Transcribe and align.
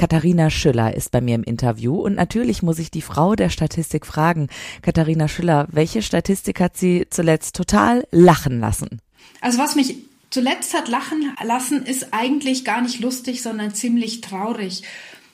Katharina 0.00 0.48
Schüller 0.48 0.96
ist 0.96 1.10
bei 1.10 1.20
mir 1.20 1.34
im 1.34 1.42
Interview 1.42 1.94
und 2.00 2.14
natürlich 2.14 2.62
muss 2.62 2.78
ich 2.78 2.90
die 2.90 3.02
Frau 3.02 3.34
der 3.34 3.50
Statistik 3.50 4.06
fragen. 4.06 4.48
Katharina 4.80 5.28
Schüller, 5.28 5.68
welche 5.70 6.00
Statistik 6.00 6.58
hat 6.58 6.74
Sie 6.74 7.06
zuletzt 7.10 7.54
total 7.54 8.06
lachen 8.10 8.60
lassen? 8.60 9.02
Also 9.42 9.58
was 9.58 9.76
mich 9.76 9.96
zuletzt 10.30 10.72
hat 10.72 10.88
lachen 10.88 11.30
lassen, 11.44 11.84
ist 11.84 12.14
eigentlich 12.14 12.64
gar 12.64 12.80
nicht 12.80 13.00
lustig, 13.00 13.42
sondern 13.42 13.74
ziemlich 13.74 14.22
traurig. 14.22 14.84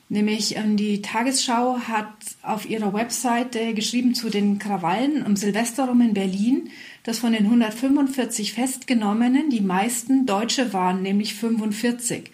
Nämlich 0.09 0.57
ähm, 0.57 0.77
die 0.77 1.01
Tagesschau 1.01 1.79
hat 1.87 2.11
auf 2.43 2.69
ihrer 2.69 2.93
Webseite 2.93 3.73
geschrieben 3.73 4.17
zu 4.17 4.31
den 4.31 4.59
Krawallen 4.59 5.25
um 5.25 5.37
Silvester 5.37 5.87
rum 5.87 6.01
in 6.01 6.13
Berlin, 6.13 6.71
dass 7.05 7.21
von 7.21 7.33
den 7.33 7.45
145 7.45 8.55
Festgenommenen 8.55 9.49
die 9.49 9.61
meisten 9.61 10.27
Deutsche 10.27 10.73
waren, 10.73 11.03
nämlich 11.03 11.37
45. 11.37 12.33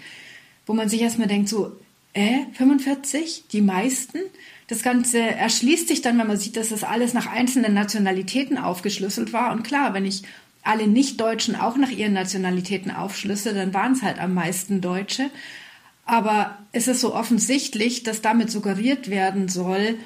Wo 0.65 0.73
man 0.73 0.89
sich 0.89 1.03
erstmal 1.03 1.29
denkt, 1.29 1.51
so, 1.51 1.73
äh, 2.13 2.47
45? 2.55 3.45
Die 3.53 3.61
meisten? 3.61 4.19
Das 4.69 4.83
Ganze 4.83 5.21
erschließt 5.21 5.89
sich 5.89 6.03
dann, 6.03 6.19
wenn 6.19 6.27
man 6.27 6.37
sieht, 6.37 6.57
dass 6.57 6.71
das 6.71 6.85
alles 6.85 7.15
nach 7.15 7.27
einzelnen 7.27 7.75
Nationalitäten 7.75 8.59
aufgeschlüsselt 8.59 9.33
war. 9.33 9.53
Und 9.53 9.63
klar, 9.65 9.95
wenn 9.95 10.05
ich 10.05 10.23
alle 10.63 10.87
Nicht-Deutschen 10.87 11.57
auch 11.57 11.77
nach 11.77 11.91
ihren 11.91 12.13
Nationalitäten 12.13 12.91
aufschlüsse, 12.91 13.53
dann 13.53 13.75
waren 13.75 13.93
es 13.93 14.03
halt 14.03 14.19
am 14.19 14.35
meisten 14.35 14.81
Deutsche. 14.81 15.31
Aber 16.05 16.59
es 16.73 16.89
ist 16.89 17.01
so 17.01 17.15
offensichtlich, 17.15 18.03
dass 18.03 18.23
damit 18.23 18.51
suggeriert 18.51 19.11
werden 19.11 19.49
soll, 19.49 19.97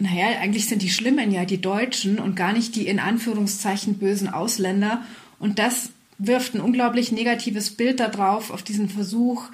naja, 0.00 0.40
eigentlich 0.40 0.68
sind 0.68 0.82
die 0.82 0.90
Schlimmen 0.90 1.30
ja 1.30 1.44
die 1.44 1.60
Deutschen 1.60 2.18
und 2.18 2.34
gar 2.34 2.52
nicht 2.52 2.74
die 2.74 2.88
in 2.88 2.98
Anführungszeichen 2.98 3.98
bösen 3.98 4.28
Ausländer. 4.28 5.02
Und 5.38 5.58
das 5.58 5.90
wirft 6.18 6.54
ein 6.54 6.60
unglaublich 6.60 7.12
negatives 7.12 7.70
Bild 7.70 8.00
darauf, 8.00 8.50
auf 8.50 8.62
diesen 8.62 8.88
Versuch, 8.88 9.48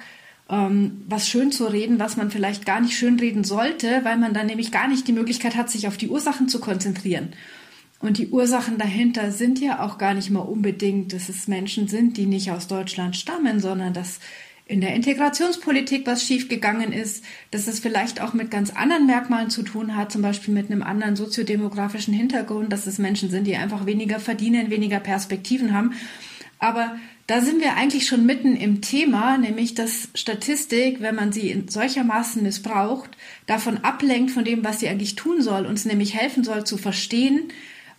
ähm, 0.51 1.03
was 1.07 1.27
schön 1.27 1.51
zu 1.51 1.65
reden, 1.65 1.97
was 1.97 2.17
man 2.17 2.29
vielleicht 2.29 2.65
gar 2.65 2.81
nicht 2.81 2.97
schön 2.97 3.19
reden 3.19 3.43
sollte, 3.43 4.01
weil 4.03 4.17
man 4.17 4.33
dann 4.33 4.47
nämlich 4.47 4.71
gar 4.71 4.87
nicht 4.87 5.07
die 5.07 5.13
Möglichkeit 5.13 5.55
hat, 5.55 5.71
sich 5.71 5.87
auf 5.87 5.97
die 5.97 6.09
Ursachen 6.09 6.49
zu 6.49 6.59
konzentrieren. 6.59 7.29
Und 7.99 8.17
die 8.17 8.27
Ursachen 8.27 8.77
dahinter 8.77 9.31
sind 9.31 9.61
ja 9.61 9.79
auch 9.79 9.97
gar 9.97 10.13
nicht 10.13 10.29
mal 10.29 10.39
unbedingt, 10.39 11.13
dass 11.13 11.29
es 11.29 11.47
Menschen 11.47 11.87
sind, 11.87 12.17
die 12.17 12.25
nicht 12.25 12.51
aus 12.51 12.67
Deutschland 12.67 13.15
stammen, 13.15 13.59
sondern 13.59 13.93
dass 13.93 14.19
in 14.65 14.81
der 14.81 14.95
Integrationspolitik 14.95 16.07
was 16.07 16.23
schiefgegangen 16.23 16.91
ist, 16.93 17.23
dass 17.51 17.67
es 17.67 17.79
vielleicht 17.79 18.21
auch 18.21 18.33
mit 18.33 18.51
ganz 18.51 18.71
anderen 18.71 19.05
Merkmalen 19.05 19.49
zu 19.49 19.63
tun 19.63 19.95
hat, 19.95 20.11
zum 20.11 20.21
Beispiel 20.21 20.53
mit 20.53 20.71
einem 20.71 20.81
anderen 20.81 21.15
soziodemografischen 21.15 22.13
Hintergrund, 22.13 22.71
dass 22.73 22.87
es 22.87 22.97
Menschen 22.97 23.29
sind, 23.29 23.45
die 23.45 23.57
einfach 23.57 23.85
weniger 23.85 24.19
verdienen, 24.19 24.69
weniger 24.69 24.99
Perspektiven 24.99 25.73
haben. 25.73 25.93
Aber 26.57 26.95
da 27.31 27.39
sind 27.39 27.61
wir 27.61 27.77
eigentlich 27.77 28.07
schon 28.07 28.25
mitten 28.25 28.57
im 28.57 28.81
Thema, 28.81 29.37
nämlich 29.37 29.73
dass 29.73 30.09
Statistik, 30.13 30.99
wenn 30.99 31.15
man 31.15 31.31
sie 31.31 31.49
in 31.49 31.69
solchermaßen 31.69 32.43
missbraucht, 32.43 33.09
davon 33.45 33.77
ablenkt 33.77 34.31
von 34.31 34.43
dem, 34.43 34.65
was 34.65 34.81
sie 34.81 34.89
eigentlich 34.89 35.15
tun 35.15 35.41
soll, 35.41 35.65
uns 35.65 35.85
nämlich 35.85 36.13
helfen 36.13 36.43
soll 36.43 36.65
zu 36.65 36.75
verstehen, 36.75 37.47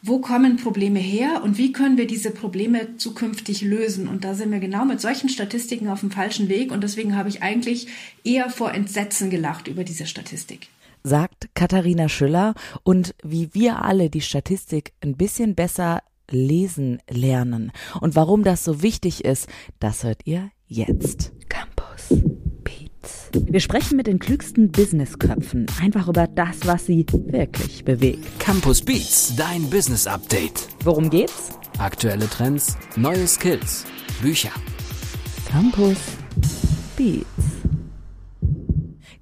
wo 0.02 0.18
kommen 0.18 0.58
Probleme 0.58 0.98
her 0.98 1.42
und 1.42 1.56
wie 1.56 1.72
können 1.72 1.96
wir 1.96 2.06
diese 2.06 2.30
Probleme 2.30 2.98
zukünftig 2.98 3.62
lösen. 3.62 4.06
Und 4.06 4.22
da 4.22 4.34
sind 4.34 4.52
wir 4.52 4.58
genau 4.58 4.84
mit 4.84 5.00
solchen 5.00 5.30
Statistiken 5.30 5.88
auf 5.88 6.00
dem 6.00 6.10
falschen 6.10 6.50
Weg. 6.50 6.70
Und 6.70 6.82
deswegen 6.82 7.16
habe 7.16 7.30
ich 7.30 7.42
eigentlich 7.42 7.86
eher 8.24 8.50
vor 8.50 8.74
Entsetzen 8.74 9.30
gelacht 9.30 9.66
über 9.66 9.82
diese 9.82 10.06
Statistik 10.06 10.68
sagt 11.04 11.48
Katharina 11.54 12.08
Schüller 12.08 12.54
und 12.84 13.16
wie 13.24 13.52
wir 13.54 13.82
alle 13.82 14.08
die 14.08 14.20
Statistik 14.20 14.92
ein 15.00 15.16
bisschen 15.16 15.56
besser 15.56 16.00
lesen 16.32 16.98
lernen. 17.08 17.72
Und 18.00 18.16
warum 18.16 18.42
das 18.44 18.64
so 18.64 18.82
wichtig 18.82 19.24
ist, 19.24 19.48
das 19.78 20.04
hört 20.04 20.20
ihr 20.24 20.50
jetzt. 20.66 21.32
Campus 21.48 22.08
Beats. 22.64 23.30
Wir 23.32 23.60
sprechen 23.60 23.96
mit 23.96 24.06
den 24.06 24.18
klügsten 24.18 24.70
Businessköpfen 24.70 25.66
einfach 25.80 26.08
über 26.08 26.26
das, 26.26 26.66
was 26.66 26.86
sie 26.86 27.06
wirklich 27.26 27.84
bewegt. 27.84 28.24
Campus 28.38 28.82
Beats, 28.82 29.34
dein 29.36 29.68
Business 29.70 30.06
Update. 30.06 30.68
Worum 30.84 31.10
geht's? 31.10 31.50
Aktuelle 31.78 32.28
Trends, 32.28 32.76
neue 32.96 33.26
Skills, 33.26 33.84
Bücher. 34.20 34.52
Campus 35.48 35.98
Beats 36.96 37.61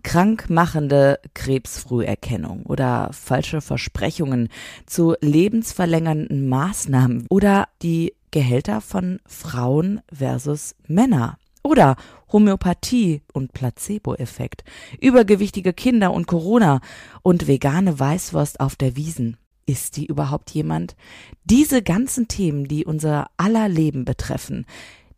krankmachende 0.03 1.21
Krebsfrüherkennung 1.35 2.65
oder 2.67 3.11
falsche 3.13 3.61
Versprechungen 3.61 4.49
zu 4.87 5.15
lebensverlängernden 5.21 6.49
Maßnahmen 6.49 7.27
oder 7.29 7.69
die 7.83 8.15
Gehälter 8.31 8.81
von 8.81 9.21
Frauen 9.27 10.01
versus 10.13 10.75
Männer 10.87 11.39
oder 11.63 11.97
Homöopathie 12.33 13.23
und 13.33 13.53
Placebo-Effekt, 13.53 14.65
übergewichtige 15.01 15.73
Kinder 15.73 16.13
und 16.13 16.27
Corona 16.27 16.81
und 17.23 17.49
vegane 17.49 17.99
Weißwurst 17.99 18.61
auf 18.61 18.77
der 18.77 18.97
Wiesen. 18.97 19.37
Ist 19.67 19.97
die 19.97 20.07
überhaupt 20.07 20.51
jemand? 20.51 20.97
Diese 21.45 21.83
ganzen 21.83 22.29
Themen, 22.29 22.67
die 22.67 22.85
unser 22.85 23.29
aller 23.37 23.69
Leben 23.69 24.05
betreffen, 24.05 24.67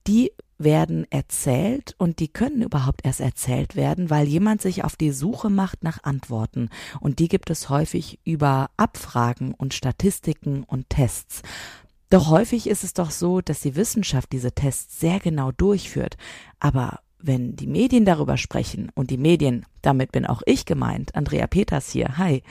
die 0.06 0.32
werden 0.64 1.06
erzählt 1.10 1.94
und 1.98 2.18
die 2.18 2.28
können 2.28 2.62
überhaupt 2.62 3.04
erst 3.04 3.20
erzählt 3.20 3.76
werden, 3.76 4.10
weil 4.10 4.26
jemand 4.26 4.62
sich 4.62 4.84
auf 4.84 4.96
die 4.96 5.10
Suche 5.10 5.50
macht 5.50 5.84
nach 5.84 6.02
Antworten 6.02 6.68
und 7.00 7.18
die 7.18 7.28
gibt 7.28 7.50
es 7.50 7.68
häufig 7.68 8.18
über 8.24 8.70
Abfragen 8.76 9.54
und 9.54 9.74
Statistiken 9.74 10.64
und 10.64 10.88
Tests. 10.90 11.42
Doch 12.10 12.28
häufig 12.28 12.66
ist 12.68 12.84
es 12.84 12.92
doch 12.92 13.10
so, 13.10 13.40
dass 13.40 13.60
die 13.60 13.76
Wissenschaft 13.76 14.32
diese 14.32 14.52
Tests 14.52 15.00
sehr 15.00 15.18
genau 15.18 15.50
durchführt, 15.52 16.16
aber 16.60 17.00
wenn 17.18 17.56
die 17.56 17.68
Medien 17.68 18.04
darüber 18.04 18.36
sprechen 18.36 18.90
und 18.94 19.10
die 19.10 19.16
Medien, 19.16 19.64
damit 19.80 20.12
bin 20.12 20.26
auch 20.26 20.42
ich 20.44 20.66
gemeint, 20.66 21.14
Andrea 21.14 21.46
Peters 21.46 21.90
hier, 21.90 22.18
hi, 22.18 22.42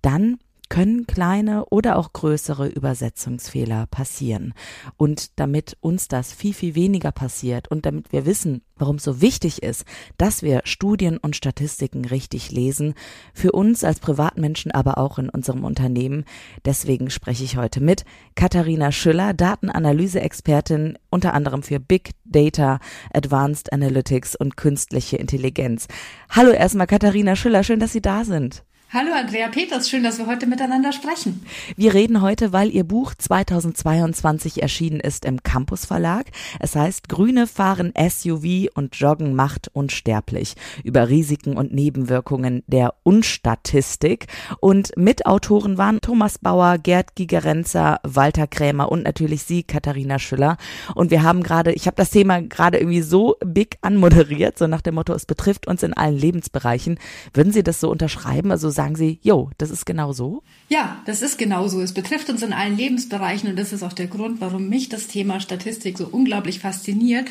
dann 0.00 0.38
können 0.72 1.06
kleine 1.06 1.66
oder 1.66 1.98
auch 1.98 2.14
größere 2.14 2.66
Übersetzungsfehler 2.66 3.86
passieren. 3.90 4.54
Und 4.96 5.38
damit 5.38 5.76
uns 5.82 6.08
das 6.08 6.32
viel, 6.32 6.54
viel 6.54 6.74
weniger 6.74 7.12
passiert 7.12 7.68
und 7.68 7.84
damit 7.84 8.10
wir 8.10 8.24
wissen, 8.24 8.62
warum 8.76 8.96
es 8.96 9.04
so 9.04 9.20
wichtig 9.20 9.62
ist, 9.62 9.84
dass 10.16 10.42
wir 10.42 10.62
Studien 10.64 11.18
und 11.18 11.36
Statistiken 11.36 12.06
richtig 12.06 12.52
lesen, 12.52 12.94
für 13.34 13.52
uns 13.52 13.84
als 13.84 14.00
Privatmenschen, 14.00 14.72
aber 14.72 14.96
auch 14.96 15.18
in 15.18 15.28
unserem 15.28 15.64
Unternehmen. 15.64 16.24
Deswegen 16.64 17.10
spreche 17.10 17.44
ich 17.44 17.58
heute 17.58 17.82
mit 17.82 18.06
Katharina 18.34 18.92
Schüller, 18.92 19.34
Datenanalyse-Expertin 19.34 20.98
unter 21.10 21.34
anderem 21.34 21.62
für 21.62 21.80
Big 21.80 22.12
Data, 22.24 22.78
Advanced 23.12 23.74
Analytics 23.74 24.36
und 24.36 24.56
künstliche 24.56 25.18
Intelligenz. 25.18 25.86
Hallo 26.30 26.50
erstmal 26.50 26.86
Katharina 26.86 27.36
Schüller, 27.36 27.62
schön, 27.62 27.78
dass 27.78 27.92
Sie 27.92 28.00
da 28.00 28.24
sind. 28.24 28.64
Hallo 28.94 29.12
Andrea 29.14 29.48
Peters, 29.48 29.88
schön, 29.88 30.02
dass 30.02 30.18
wir 30.18 30.26
heute 30.26 30.46
miteinander 30.46 30.92
sprechen. 30.92 31.46
Wir 31.76 31.94
reden 31.94 32.20
heute, 32.20 32.52
weil 32.52 32.68
Ihr 32.68 32.84
Buch 32.84 33.14
2022 33.16 34.60
erschienen 34.60 35.00
ist 35.00 35.24
im 35.24 35.42
Campus 35.42 35.86
Verlag. 35.86 36.26
Es 36.60 36.76
heißt 36.76 37.08
Grüne 37.08 37.46
fahren 37.46 37.94
SUV 37.96 38.68
und 38.74 38.94
Joggen 38.96 39.34
macht 39.34 39.70
unsterblich 39.72 40.56
über 40.84 41.08
Risiken 41.08 41.56
und 41.56 41.72
Nebenwirkungen 41.72 42.64
der 42.66 42.92
Unstatistik. 43.02 44.26
Und 44.60 44.94
Mitautoren 44.94 45.78
waren 45.78 46.02
Thomas 46.02 46.36
Bauer, 46.36 46.76
Gerd 46.76 47.16
Gigerenzer, 47.16 47.98
Walter 48.02 48.46
Krämer 48.46 48.92
und 48.92 49.04
natürlich 49.04 49.44
Sie, 49.44 49.62
Katharina 49.62 50.18
Schüller. 50.18 50.58
Und 50.94 51.10
wir 51.10 51.22
haben 51.22 51.42
gerade, 51.42 51.72
ich 51.72 51.86
habe 51.86 51.96
das 51.96 52.10
Thema 52.10 52.42
gerade 52.42 52.76
irgendwie 52.76 53.00
so 53.00 53.36
big 53.42 53.78
anmoderiert, 53.80 54.58
so 54.58 54.66
nach 54.66 54.82
dem 54.82 54.96
Motto, 54.96 55.14
es 55.14 55.24
betrifft 55.24 55.66
uns 55.66 55.82
in 55.82 55.94
allen 55.94 56.18
Lebensbereichen. 56.18 56.98
Würden 57.32 57.54
Sie 57.54 57.62
das 57.62 57.80
so 57.80 57.90
unterschreiben? 57.90 58.50
Also 58.50 58.68
sagen 58.82 58.96
Sie, 58.96 59.20
jo, 59.22 59.50
das 59.58 59.70
ist 59.70 59.86
genau 59.86 60.12
so? 60.12 60.42
Ja, 60.68 61.00
das 61.06 61.22
ist 61.22 61.38
genau 61.38 61.68
so. 61.68 61.80
Es 61.80 61.94
betrifft 61.94 62.28
uns 62.30 62.42
in 62.42 62.52
allen 62.52 62.76
Lebensbereichen 62.76 63.48
und 63.48 63.56
das 63.56 63.72
ist 63.72 63.82
auch 63.82 63.92
der 63.92 64.08
Grund, 64.08 64.40
warum 64.40 64.68
mich 64.68 64.88
das 64.88 65.06
Thema 65.06 65.38
Statistik 65.38 65.98
so 65.98 66.08
unglaublich 66.10 66.58
fasziniert, 66.58 67.28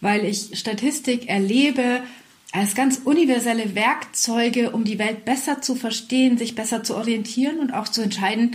weil 0.00 0.24
ich 0.24 0.56
Statistik 0.58 1.28
erlebe 1.28 2.02
als 2.52 2.74
ganz 2.74 3.00
universelle 3.04 3.74
Werkzeuge, 3.74 4.70
um 4.70 4.84
die 4.84 4.98
Welt 4.98 5.24
besser 5.24 5.60
zu 5.60 5.74
verstehen, 5.74 6.38
sich 6.38 6.54
besser 6.54 6.84
zu 6.84 6.94
orientieren 6.96 7.58
und 7.58 7.72
auch 7.72 7.88
zu 7.88 8.02
entscheiden, 8.02 8.52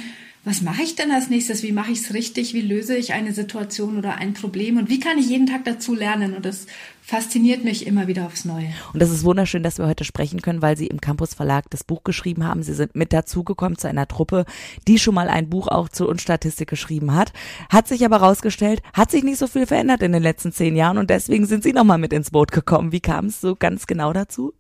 was 0.48 0.62
mache 0.62 0.84
ich 0.84 0.96
denn 0.96 1.12
als 1.12 1.30
nächstes? 1.30 1.62
Wie 1.62 1.74
mache 1.74 1.92
ich 1.92 2.00
es 2.00 2.14
richtig? 2.14 2.54
Wie 2.54 2.62
löse 2.62 2.96
ich 2.96 3.12
eine 3.12 3.34
Situation 3.34 3.98
oder 3.98 4.16
ein 4.16 4.34
Problem? 4.34 4.78
Und 4.78 4.90
wie 4.90 5.02
kann 5.02 5.18
ich 5.18 5.28
jeden 5.28 5.48
Tag 5.48 5.66
dazu 5.66 5.94
lernen? 5.94 6.34
Und 6.34 6.46
das 6.46 6.68
fasziniert 7.08 7.64
mich 7.64 7.88
immer 7.88 8.08
wieder 8.08 8.26
aufs 8.26 8.44
Neue. 8.44 8.74
Und 8.92 9.02
das 9.02 9.12
ist 9.12 9.24
wunderschön, 9.24 9.64
dass 9.64 9.78
wir 9.78 9.88
heute 9.88 10.04
sprechen 10.04 10.42
können, 10.42 10.62
weil 10.62 10.76
Sie 10.76 10.88
im 10.88 11.00
Campus 11.00 11.34
Verlag 11.34 11.70
das 11.70 11.86
Buch 11.86 12.04
geschrieben 12.04 12.46
haben. 12.46 12.64
Sie 12.64 12.74
sind 12.74 12.98
mit 12.98 13.14
dazugekommen 13.14 13.78
zu 13.78 13.88
einer 13.88 14.10
Truppe, 14.10 14.44
die 14.90 15.00
schon 15.00 15.16
mal 15.16 15.30
ein 15.30 15.50
Buch 15.50 15.70
auch 15.70 15.88
zu 15.88 16.06
Unstatistik 16.06 16.68
geschrieben 16.68 17.16
hat. 17.16 17.32
Hat 17.70 17.88
sich 17.88 18.04
aber 18.04 18.18
rausgestellt, 18.18 18.82
hat 18.92 19.10
sich 19.10 19.24
nicht 19.24 19.38
so 19.38 19.48
viel 19.48 19.66
verändert 19.66 20.04
in 20.04 20.12
den 20.12 20.22
letzten 20.22 20.52
zehn 20.52 20.76
Jahren 20.76 20.98
und 20.98 21.10
deswegen 21.10 21.46
sind 21.46 21.64
Sie 21.64 21.72
nochmal 21.72 21.98
mit 21.98 22.12
ins 22.12 22.32
Boot 22.32 22.52
gekommen. 22.52 22.92
Wie 22.92 23.00
kam 23.00 23.28
es 23.28 23.40
so 23.40 23.56
ganz 23.56 23.88
genau 23.88 24.12
dazu? 24.12 24.54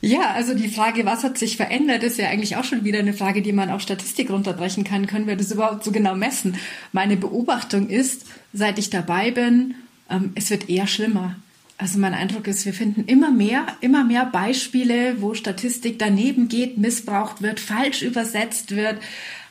Ja, 0.00 0.30
also 0.30 0.54
die 0.54 0.68
Frage, 0.68 1.04
was 1.04 1.24
hat 1.24 1.38
sich 1.38 1.56
verändert, 1.56 2.04
ist 2.04 2.18
ja 2.18 2.28
eigentlich 2.28 2.56
auch 2.56 2.64
schon 2.64 2.84
wieder 2.84 3.00
eine 3.00 3.14
Frage, 3.14 3.42
die 3.42 3.52
man 3.52 3.70
auf 3.70 3.80
Statistik 3.80 4.30
runterbrechen 4.30 4.84
kann. 4.84 5.08
Können 5.08 5.26
wir 5.26 5.36
das 5.36 5.50
überhaupt 5.50 5.82
so 5.82 5.90
genau 5.90 6.14
messen? 6.14 6.56
Meine 6.92 7.16
Beobachtung 7.16 7.88
ist, 7.88 8.26
seit 8.52 8.78
ich 8.78 8.90
dabei 8.90 9.32
bin, 9.32 9.74
ähm, 10.08 10.30
es 10.36 10.50
wird 10.50 10.68
eher 10.68 10.86
schlimmer. 10.86 11.34
Also 11.76 11.98
mein 11.98 12.14
Eindruck 12.14 12.46
ist, 12.46 12.64
wir 12.66 12.72
finden 12.72 13.04
immer 13.04 13.30
mehr, 13.30 13.66
immer 13.80 14.04
mehr 14.04 14.26
Beispiele, 14.26 15.20
wo 15.20 15.34
Statistik 15.34 15.98
daneben 15.98 16.48
geht, 16.48 16.78
missbraucht 16.78 17.42
wird, 17.42 17.58
falsch 17.58 18.02
übersetzt 18.02 18.76
wird. 18.76 18.98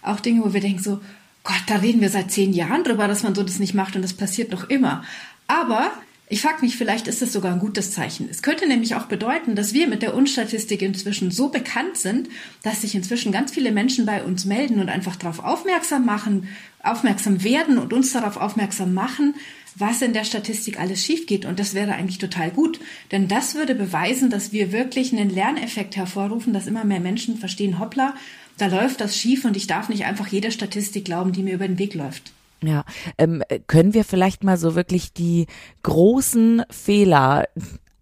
Auch 0.02 0.20
Dinge, 0.20 0.44
wo 0.44 0.54
wir 0.54 0.62
denken 0.62 0.82
so, 0.82 1.02
Gott, 1.44 1.64
da 1.68 1.76
reden 1.76 2.00
wir 2.00 2.10
seit 2.10 2.32
zehn 2.32 2.54
Jahren 2.54 2.86
drüber, 2.86 3.08
dass 3.10 3.24
man 3.24 3.36
so 3.36 3.44
das 3.44 3.60
nicht 3.60 3.74
macht 3.74 3.98
und 3.98 4.02
das 4.02 4.14
passiert 4.14 4.52
noch 4.52 4.70
immer. 4.70 5.04
Aber 5.48 5.92
ich 6.34 6.42
frage 6.42 6.62
mich, 6.62 6.78
vielleicht 6.78 7.08
ist 7.08 7.22
es 7.22 7.32
sogar 7.32 7.54
ein 7.54 7.60
gutes 7.60 7.92
Zeichen. 7.92 8.28
Es 8.28 8.42
könnte 8.42 8.68
nämlich 8.68 8.96
auch 8.96 9.06
bedeuten, 9.06 9.54
dass 9.54 9.76
wir 9.76 9.88
mit 9.88 10.02
der 10.02 10.16
Unstatistik 10.16 10.82
inzwischen 10.82 11.30
so 11.30 11.50
bekannt 11.50 11.96
sind, 11.96 12.28
dass 12.64 12.82
sich 12.82 12.96
inzwischen 12.96 13.32
ganz 13.32 13.52
viele 13.52 13.72
Menschen 13.72 14.08
bei 14.08 14.24
uns 14.24 14.44
melden 14.44 14.80
und 14.80 14.90
einfach 14.90 15.16
darauf 15.16 15.44
aufmerksam 15.44 16.08
machen, 16.08 16.48
aufmerksam 16.82 17.44
werden 17.44 17.78
und 17.78 17.94
uns 17.94 18.14
darauf 18.14 18.38
aufmerksam 18.38 18.96
machen, 18.96 19.36
was 19.76 20.02
in 20.02 20.14
der 20.14 20.24
Statistik 20.24 20.80
alles 20.80 21.06
schief 21.06 21.28
geht. 21.28 21.46
Und 21.46 21.60
das 21.60 21.76
wäre 21.76 21.94
eigentlich 21.94 22.18
total 22.18 22.50
gut, 22.50 22.80
denn 23.12 23.28
das 23.28 23.54
würde 23.54 23.76
beweisen, 23.76 24.32
dass 24.32 24.52
wir 24.52 24.72
wirklich 24.72 25.14
einen 25.14 25.30
Lerneffekt 25.30 25.96
hervorrufen, 25.98 26.52
dass 26.52 26.66
immer 26.66 26.84
mehr 26.84 27.00
Menschen 27.00 27.38
verstehen, 27.38 27.78
hoppla, 27.78 28.16
da 28.58 28.66
läuft 28.66 29.02
das 29.02 29.16
schief 29.16 29.46
und 29.46 29.56
ich 29.56 29.68
darf 29.68 29.88
nicht 29.88 30.06
einfach 30.06 30.30
jeder 30.30 30.50
Statistik 30.50 31.06
glauben, 31.06 31.32
die 31.32 31.44
mir 31.44 31.54
über 31.54 31.68
den 31.68 31.78
Weg 31.78 31.94
läuft. 31.94 32.34
Ja, 32.64 32.86
ähm, 33.18 33.44
können 33.68 33.94
wir 33.94 34.06
vielleicht 34.06 34.44
mal 34.44 34.58
so 34.58 34.76
wirklich 34.76 35.12
die 35.12 35.48
großen 35.84 36.64
Fehler 36.70 37.46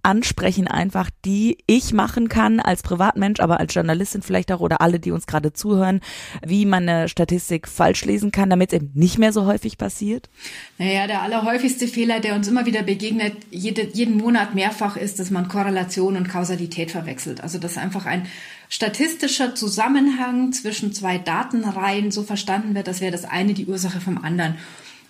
ansprechen 0.03 0.67
einfach, 0.67 1.09
die 1.25 1.57
ich 1.67 1.93
machen 1.93 2.29
kann 2.29 2.59
als 2.59 2.83
Privatmensch, 2.83 3.39
aber 3.39 3.59
als 3.59 3.73
Journalistin 3.73 4.21
vielleicht 4.21 4.51
auch 4.51 4.59
oder 4.59 4.81
alle, 4.81 4.99
die 4.99 5.11
uns 5.11 5.27
gerade 5.27 5.53
zuhören, 5.53 6.01
wie 6.45 6.65
man 6.65 6.87
eine 6.87 7.09
Statistik 7.09 7.67
falsch 7.67 8.05
lesen 8.05 8.31
kann, 8.31 8.49
damit 8.49 8.71
es 8.71 8.77
eben 8.77 8.91
nicht 8.93 9.17
mehr 9.17 9.33
so 9.33 9.45
häufig 9.45 9.77
passiert? 9.77 10.29
Naja, 10.77 11.07
der 11.07 11.21
allerhäufigste 11.21 11.87
Fehler, 11.87 12.19
der 12.19 12.35
uns 12.35 12.47
immer 12.47 12.65
wieder 12.65 12.83
begegnet, 12.83 13.33
jede, 13.49 13.87
jeden 13.93 14.17
Monat 14.17 14.55
mehrfach 14.55 14.97
ist, 14.97 15.19
dass 15.19 15.31
man 15.31 15.47
Korrelation 15.47 16.17
und 16.17 16.29
Kausalität 16.29 16.91
verwechselt. 16.91 17.41
Also 17.41 17.59
dass 17.59 17.77
einfach 17.77 18.05
ein 18.05 18.27
statistischer 18.69 19.55
Zusammenhang 19.55 20.53
zwischen 20.53 20.93
zwei 20.93 21.17
Datenreihen 21.17 22.11
so 22.11 22.23
verstanden 22.23 22.73
wird, 22.73 22.87
als 22.87 23.01
wäre 23.01 23.11
das 23.11 23.25
eine 23.25 23.53
die 23.53 23.65
Ursache 23.65 23.99
vom 23.99 24.17
anderen. 24.17 24.55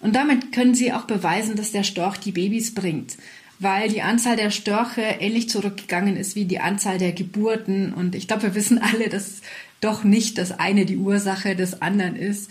Und 0.01 0.15
damit 0.15 0.51
können 0.51 0.73
Sie 0.73 0.91
auch 0.91 1.03
beweisen, 1.03 1.55
dass 1.55 1.71
der 1.71 1.83
Storch 1.83 2.17
die 2.17 2.31
Babys 2.31 2.73
bringt 2.73 3.17
weil 3.61 3.89
die 3.89 4.01
Anzahl 4.01 4.35
der 4.35 4.49
Störche 4.49 5.01
ähnlich 5.01 5.47
zurückgegangen 5.47 6.17
ist 6.17 6.35
wie 6.35 6.45
die 6.45 6.59
Anzahl 6.59 6.97
der 6.97 7.11
Geburten. 7.11 7.93
Und 7.93 8.15
ich 8.15 8.27
glaube, 8.27 8.43
wir 8.43 8.55
wissen 8.55 8.79
alle, 8.79 9.07
dass 9.07 9.41
doch 9.81 10.03
nicht 10.03 10.39
das 10.39 10.51
eine 10.51 10.85
die 10.85 10.97
Ursache 10.97 11.55
des 11.55 11.81
anderen 11.81 12.15
ist. 12.15 12.49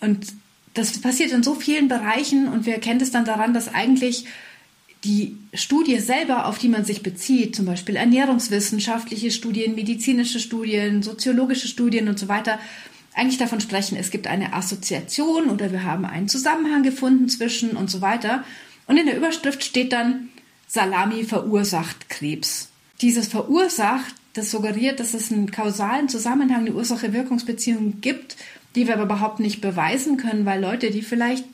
Und 0.00 0.26
das 0.74 1.00
passiert 1.00 1.30
in 1.30 1.44
so 1.44 1.54
vielen 1.54 1.86
Bereichen 1.88 2.48
und 2.48 2.66
wir 2.66 2.74
erkennen 2.74 3.00
es 3.00 3.12
dann 3.12 3.24
daran, 3.24 3.54
dass 3.54 3.72
eigentlich 3.72 4.26
die 5.04 5.36
Studie 5.54 6.00
selber, 6.00 6.46
auf 6.46 6.58
die 6.58 6.68
man 6.68 6.84
sich 6.84 7.04
bezieht, 7.04 7.54
zum 7.54 7.64
Beispiel 7.64 7.94
ernährungswissenschaftliche 7.94 9.30
Studien, 9.30 9.76
medizinische 9.76 10.40
Studien, 10.40 11.04
soziologische 11.04 11.68
Studien 11.68 12.08
und 12.08 12.18
so 12.18 12.26
weiter, 12.26 12.58
eigentlich 13.14 13.38
davon 13.38 13.60
sprechen, 13.60 13.96
es 13.96 14.10
gibt 14.10 14.26
eine 14.26 14.52
Assoziation 14.54 15.50
oder 15.50 15.70
wir 15.70 15.84
haben 15.84 16.04
einen 16.04 16.28
Zusammenhang 16.28 16.82
gefunden 16.82 17.28
zwischen 17.28 17.76
und 17.76 17.90
so 17.90 18.00
weiter. 18.00 18.44
Und 18.86 18.96
in 18.96 19.06
der 19.06 19.16
Überschrift 19.16 19.62
steht 19.62 19.92
dann, 19.92 20.28
Salami 20.68 21.24
verursacht 21.24 22.10
Krebs. 22.10 22.68
Dieses 23.00 23.26
verursacht, 23.26 24.14
das 24.34 24.50
suggeriert, 24.50 25.00
dass 25.00 25.14
es 25.14 25.32
einen 25.32 25.50
kausalen 25.50 26.08
Zusammenhang, 26.08 26.60
eine 26.60 26.74
Ursache-Wirkungsbeziehung 26.74 28.00
gibt, 28.02 28.36
die 28.74 28.86
wir 28.86 28.94
aber 28.94 29.04
überhaupt 29.04 29.40
nicht 29.40 29.60
beweisen 29.62 30.18
können, 30.18 30.44
weil 30.44 30.60
Leute, 30.60 30.90
die 30.90 31.02
vielleicht 31.02 31.44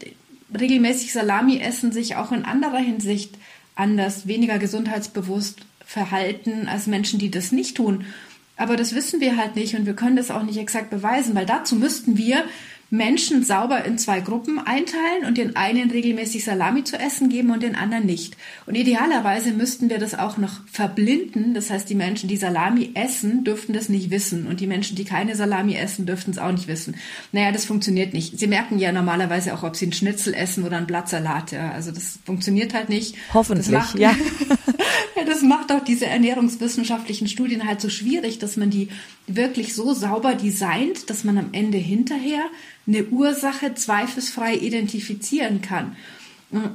regelmäßig 0.58 1.12
Salami 1.12 1.61
essen, 1.61 1.93
sich 1.93 2.16
auch 2.16 2.32
in 2.32 2.44
anderer 2.44 2.78
Hinsicht 2.78 3.37
anders, 3.76 4.26
weniger 4.26 4.58
gesundheitsbewusst 4.58 5.60
verhalten 5.87 6.67
als 6.69 6.87
Menschen, 6.87 7.19
die 7.19 7.31
das 7.31 7.52
nicht 7.52 7.76
tun. 7.76 8.05
Aber 8.56 8.76
das 8.76 8.94
wissen 8.94 9.20
wir 9.20 9.37
halt 9.37 9.56
nicht 9.56 9.75
und 9.75 9.87
wir 9.87 9.94
können 9.94 10.17
das 10.17 10.31
auch 10.31 10.43
nicht 10.43 10.58
exakt 10.58 10.90
beweisen, 10.90 11.34
weil 11.34 11.46
dazu 11.46 11.76
müssten 11.76 12.17
wir 12.17 12.44
Menschen 12.96 13.43
sauber 13.44 13.85
in 13.85 13.99
zwei 13.99 14.20
Gruppen 14.20 14.58
einteilen 14.58 15.25
und 15.26 15.37
den 15.37 15.56
einen 15.56 15.91
regelmäßig 15.91 16.44
Salami 16.44 16.85
zu 16.85 16.96
essen 16.96 17.29
geben 17.29 17.50
und 17.50 17.62
den 17.62 17.75
anderen 17.75 18.06
nicht. 18.06 18.37
Und 18.67 18.76
idealerweise 18.76 19.52
müssten 19.52 19.91
wir 19.91 19.99
das 19.99 20.14
auch 20.14 20.38
noch 20.38 20.61
verblinden. 20.70 21.55
Das 21.55 21.70
heißt, 21.70 21.91
die 21.91 21.96
Menschen, 21.96 22.29
die 22.29 22.37
Salami 22.37 22.93
essen, 22.94 23.43
dürften 23.43 23.73
das 23.73 23.88
nicht 23.88 24.11
wissen. 24.11 24.46
Und 24.46 24.61
die 24.61 24.67
Menschen, 24.67 24.96
die 24.96 25.05
keine 25.05 25.35
Salami 25.35 25.75
essen, 25.75 26.06
dürften 26.06 26.31
es 26.31 26.38
auch 26.38 26.52
nicht 26.52 26.69
wissen. 26.69 26.96
Naja, 27.32 27.50
das 27.50 27.64
funktioniert 27.64 28.14
nicht. 28.14 28.38
Sie 28.38 28.46
merken 28.46 28.79
ja 28.79 28.93
normalerweise 28.93 29.55
auch, 29.55 29.64
ob 29.64 29.75
sie 29.75 29.87
einen 29.87 29.93
Schnitzel 29.93 30.32
essen 30.32 30.64
oder 30.64 30.76
einen 30.76 30.87
Blattsalat. 30.87 31.50
Ja. 31.50 31.73
Also 31.73 31.91
das 31.91 32.20
funktioniert 32.25 32.75
halt 32.75 32.88
nicht. 32.88 33.17
Hoffentlich, 33.32 33.67
das 33.67 33.75
macht, 33.75 33.99
ja. 33.99 34.14
ja. 35.17 35.25
Das 35.25 35.43
macht 35.43 35.73
auch 35.73 35.82
diese 35.82 36.06
ernährungswissenschaftlichen 36.06 37.26
Studien 37.26 37.67
halt 37.67 37.81
so 37.81 37.88
schwierig, 37.88 38.38
dass 38.38 38.56
man 38.56 38.70
die 38.70 38.88
wirklich 39.26 39.74
so 39.74 39.94
sauber 39.94 40.34
designt, 40.34 41.08
dass 41.10 41.24
man 41.24 41.38
am 41.38 41.48
Ende 41.52 41.78
hinterher 41.78 42.44
eine 42.86 43.04
Ursache 43.04 43.74
zweifelsfrei 43.74 44.54
identifizieren 44.56 45.62
kann. 45.62 45.96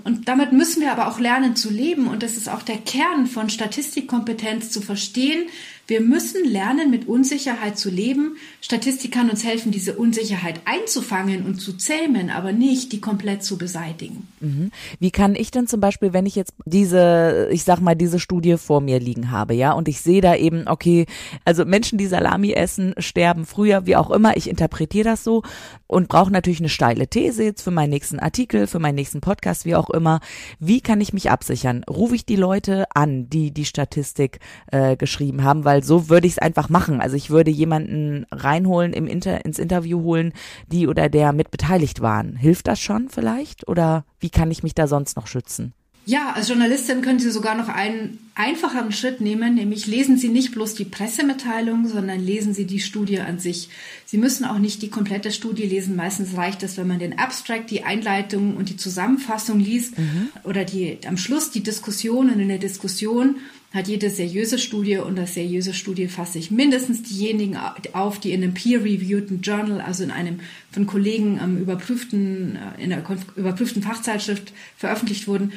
Und 0.04 0.28
damit 0.28 0.52
müssen 0.52 0.82
wir 0.82 0.92
aber 0.92 1.08
auch 1.08 1.20
lernen 1.20 1.56
zu 1.56 1.70
leben. 1.70 2.08
Und 2.08 2.22
das 2.22 2.36
ist 2.36 2.50
auch 2.50 2.64
der 2.64 2.78
Kern 2.78 3.28
von 3.28 3.50
Statistikkompetenz 3.50 4.72
zu 4.72 4.82
verstehen, 4.82 5.48
wir 5.90 6.02
müssen 6.02 6.46
lernen, 6.46 6.92
mit 6.92 7.08
Unsicherheit 7.08 7.78
zu 7.78 7.90
leben. 7.90 8.38
Statistik 8.62 9.12
kann 9.12 9.30
uns 9.30 9.44
helfen, 9.44 9.72
diese 9.72 9.96
Unsicherheit 9.96 10.62
einzufangen 10.66 11.46
und 11.46 11.56
zu 11.60 11.74
zähmen, 11.74 12.30
aber 12.30 12.52
nicht 12.52 12.92
die 12.92 13.02
komplett 13.02 13.44
zu 13.44 13.58
beseitigen. 13.58 14.28
Mhm. 14.40 14.72
Wie 15.00 15.12
kann 15.12 15.36
ich 15.36 15.52
denn 15.52 15.68
zum 15.68 15.82
Beispiel, 15.82 16.14
wenn 16.14 16.26
ich 16.26 16.36
jetzt 16.36 16.54
diese, 16.66 17.50
ich 17.52 17.64
sag 17.64 17.82
mal, 17.82 17.96
diese 17.96 18.20
Studie 18.20 18.58
vor 18.58 18.82
mir 18.82 19.00
liegen 19.00 19.32
habe, 19.32 19.54
ja, 19.54 19.72
und 19.72 19.88
ich 19.88 20.02
sehe 20.02 20.22
da 20.22 20.36
eben, 20.36 20.68
okay, 20.68 21.08
also 21.44 21.66
Menschen, 21.66 21.98
die 21.98 22.08
Salami 22.08 22.54
essen, 22.54 22.94
sterben 23.00 23.46
früher, 23.46 23.86
wie 23.86 23.96
auch 23.96 24.12
immer, 24.12 24.38
ich 24.38 24.50
interpretiere 24.50 25.06
das 25.06 25.24
so 25.24 25.44
und 25.88 26.08
brauche 26.08 26.32
natürlich 26.32 26.60
eine 26.60 26.70
steile 26.70 27.08
These 27.08 27.44
jetzt 27.44 27.64
für 27.64 27.72
meinen 27.72 27.90
nächsten 27.90 28.20
Artikel, 28.20 28.68
für 28.68 28.80
meinen 28.80 28.96
nächsten 28.96 29.22
Podcast, 29.22 29.66
wie 29.66 29.76
auch 29.76 29.90
immer. 29.90 30.20
Wie 30.60 30.82
kann 30.82 31.02
ich 31.02 31.14
mich 31.14 31.32
absichern? 31.32 31.84
Rufe 31.90 32.14
ich 32.14 32.26
die 32.26 32.36
Leute 32.36 32.86
an, 32.94 33.30
die 33.30 33.52
die 33.52 33.66
Statistik 33.66 34.40
äh, 34.72 34.96
geschrieben 34.96 35.44
haben, 35.44 35.66
weil 35.66 35.79
weil 35.80 35.84
so 35.86 36.10
würde 36.10 36.28
ich 36.28 36.34
es 36.34 36.40
einfach 36.40 36.70
machen. 36.70 37.00
Also 37.00 37.16
ich 37.16 37.30
würde 37.30 37.52
jemanden 37.52 38.26
reinholen, 38.32 38.94
im 38.94 39.08
Inter 39.08 39.46
ins 39.46 39.60
Interview 39.60 40.02
holen, 40.02 40.34
die 40.68 40.88
oder 40.88 41.10
der 41.10 41.32
mit 41.32 41.52
beteiligt 41.52 42.02
waren. 42.02 42.36
Hilft 42.36 42.68
das 42.68 42.80
schon 42.80 43.10
vielleicht? 43.10 43.68
Oder 43.68 44.04
wie 44.20 44.30
kann 44.30 44.52
ich 44.52 44.64
mich 44.64 44.76
da 44.76 44.88
sonst 44.88 45.16
noch 45.16 45.28
schützen? 45.28 45.74
Ja, 46.06 46.32
als 46.32 46.48
Journalistin 46.48 47.02
können 47.02 47.20
Sie 47.20 47.30
sogar 47.30 47.56
noch 47.56 47.68
einen 47.68 48.18
einfacheren 48.34 48.92
Schritt 48.92 49.22
nehmen, 49.22 49.54
nämlich 49.54 49.86
lesen 49.86 50.18
Sie 50.18 50.30
nicht 50.30 50.54
bloß 50.54 50.74
die 50.74 50.86
Pressemitteilung, 50.86 51.88
sondern 51.88 52.20
lesen 52.20 52.54
Sie 52.54 52.66
die 52.66 52.80
Studie 52.80 53.20
an 53.20 53.38
sich. 53.38 53.70
Sie 54.06 54.18
müssen 54.18 54.44
auch 54.44 54.58
nicht 54.58 54.82
die 54.82 54.90
komplette 54.90 55.32
Studie 55.32 55.66
lesen. 55.66 55.96
Meistens 55.96 56.36
reicht 56.36 56.64
es, 56.64 56.78
wenn 56.78 56.88
man 56.88 56.98
den 56.98 57.20
Abstract, 57.20 57.70
die 57.70 57.84
Einleitung 57.84 58.58
und 58.58 58.70
die 58.70 58.78
Zusammenfassung 58.78 59.60
liest 59.60 60.00
mhm. 60.00 60.30
oder 60.46 60.66
die, 60.66 60.98
am 61.06 61.18
Schluss 61.18 61.52
die 61.52 61.64
Diskussion 61.64 62.32
und 62.32 62.40
in 62.40 62.48
der 62.48 62.58
Diskussion 62.58 63.36
hat 63.72 63.88
jede 63.88 64.10
seriöse 64.10 64.58
Studie 64.58 64.98
und 64.98 65.16
das 65.16 65.36
seriöse 65.36 65.74
Studie 65.74 66.08
fasse 66.08 66.40
ich 66.40 66.50
mindestens 66.50 67.04
diejenigen 67.04 67.58
auf, 67.94 68.20
die 68.20 68.32
in 68.32 68.44
einem 68.44 68.54
peer-reviewten 68.54 69.42
Journal, 69.42 69.80
also 69.82 70.04
in 70.04 70.12
einem 70.12 70.40
von 70.72 70.88
Kollegen 70.88 71.40
ähm, 71.42 71.58
überprüften, 71.58 72.56
äh, 72.56 72.84
in 72.84 72.92
einer 72.92 73.04
überprüften 73.36 73.84
Fachzeitschrift 73.84 74.54
veröffentlicht 74.76 75.28
wurden. 75.28 75.54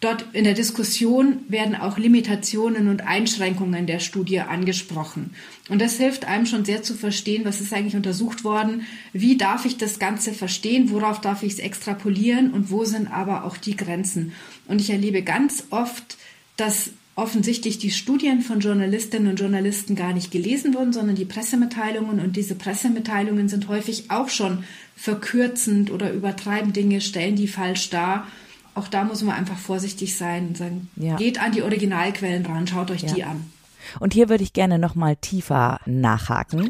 Dort 0.00 0.26
in 0.34 0.44
der 0.44 0.52
Diskussion 0.52 1.38
werden 1.48 1.74
auch 1.74 1.96
Limitationen 1.96 2.88
und 2.88 3.06
Einschränkungen 3.06 3.86
der 3.86 3.98
Studie 3.98 4.40
angesprochen. 4.40 5.30
Und 5.70 5.80
das 5.80 5.96
hilft 5.96 6.26
einem 6.26 6.44
schon 6.44 6.66
sehr 6.66 6.82
zu 6.82 6.92
verstehen, 6.92 7.46
was 7.46 7.62
ist 7.62 7.72
eigentlich 7.72 7.96
untersucht 7.96 8.44
worden, 8.44 8.82
wie 9.14 9.38
darf 9.38 9.64
ich 9.64 9.78
das 9.78 9.98
Ganze 9.98 10.34
verstehen, 10.34 10.90
worauf 10.90 11.22
darf 11.22 11.42
ich 11.42 11.54
es 11.54 11.58
extrapolieren 11.58 12.52
und 12.52 12.70
wo 12.70 12.84
sind 12.84 13.10
aber 13.10 13.44
auch 13.44 13.56
die 13.56 13.74
Grenzen. 13.74 14.32
Und 14.66 14.82
ich 14.82 14.90
erlebe 14.90 15.22
ganz 15.22 15.64
oft, 15.70 16.18
dass 16.58 16.90
offensichtlich 17.16 17.78
die 17.78 17.90
Studien 17.90 18.42
von 18.42 18.60
Journalistinnen 18.60 19.28
und 19.28 19.40
Journalisten 19.40 19.96
gar 19.96 20.12
nicht 20.12 20.30
gelesen 20.30 20.74
wurden, 20.74 20.92
sondern 20.92 21.16
die 21.16 21.24
Pressemitteilungen. 21.24 22.20
Und 22.20 22.36
diese 22.36 22.54
Pressemitteilungen 22.54 23.48
sind 23.48 23.68
häufig 23.68 24.10
auch 24.10 24.28
schon 24.28 24.64
verkürzend 24.94 25.90
oder 25.90 26.12
übertreiben 26.12 26.74
Dinge, 26.74 27.00
stellen 27.00 27.34
die 27.34 27.48
falsch 27.48 27.88
dar. 27.88 28.26
Auch 28.74 28.88
da 28.88 29.04
muss 29.04 29.22
man 29.22 29.34
einfach 29.34 29.56
vorsichtig 29.56 30.16
sein 30.16 30.48
und 30.48 30.58
sagen, 30.58 30.88
ja. 30.96 31.16
geht 31.16 31.40
an 31.40 31.52
die 31.52 31.62
Originalquellen 31.62 32.44
ran, 32.44 32.66
schaut 32.66 32.90
euch 32.90 33.02
ja. 33.02 33.14
die 33.14 33.24
an. 33.24 33.50
Und 33.98 34.12
hier 34.12 34.28
würde 34.28 34.44
ich 34.44 34.52
gerne 34.52 34.78
noch 34.78 34.94
mal 34.94 35.16
tiefer 35.16 35.80
nachhaken. 35.86 36.68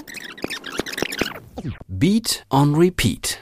Beat 1.89 2.47
on 2.51 2.77
Repeat. 2.77 3.41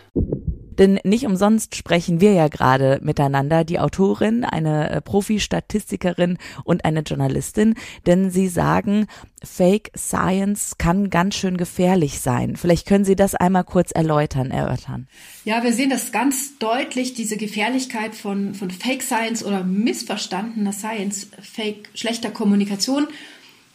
Denn 0.79 0.99
nicht 1.05 1.27
umsonst 1.27 1.77
sprechen 1.77 2.21
wir 2.21 2.33
ja 2.33 2.49
gerade 2.49 2.99
miteinander, 3.03 3.65
die 3.65 3.79
Autorin, 3.79 4.45
eine 4.45 4.91
äh, 4.91 5.01
Profi-Statistikerin 5.01 6.39
und 6.65 6.85
eine 6.85 7.01
Journalistin, 7.01 7.75
denn 8.07 8.31
sie 8.31 8.49
sagen, 8.49 9.07
Fake 9.43 9.91
Science 9.97 10.79
kann 10.79 11.11
ganz 11.11 11.35
schön 11.35 11.57
gefährlich 11.57 12.21
sein. 12.21 12.57
Vielleicht 12.57 12.87
können 12.87 13.05
Sie 13.05 13.17
das 13.17 13.35
einmal 13.35 13.65
kurz 13.65 13.91
erläutern, 13.91 14.51
erörtern. 14.51 15.07
Ja, 15.45 15.63
wir 15.63 15.73
sehen 15.73 15.91
das 15.91 16.13
ganz 16.13 16.59
deutlich, 16.59 17.15
diese 17.15 17.37
Gefährlichkeit 17.37 18.15
von, 18.15 18.55
von 18.55 18.71
Fake 18.71 19.03
Science 19.03 19.45
oder 19.45 19.63
missverstandener 19.63 20.73
Science, 20.73 21.29
Fake, 21.41 21.91
schlechter 21.95 22.31
Kommunikation 22.31 23.07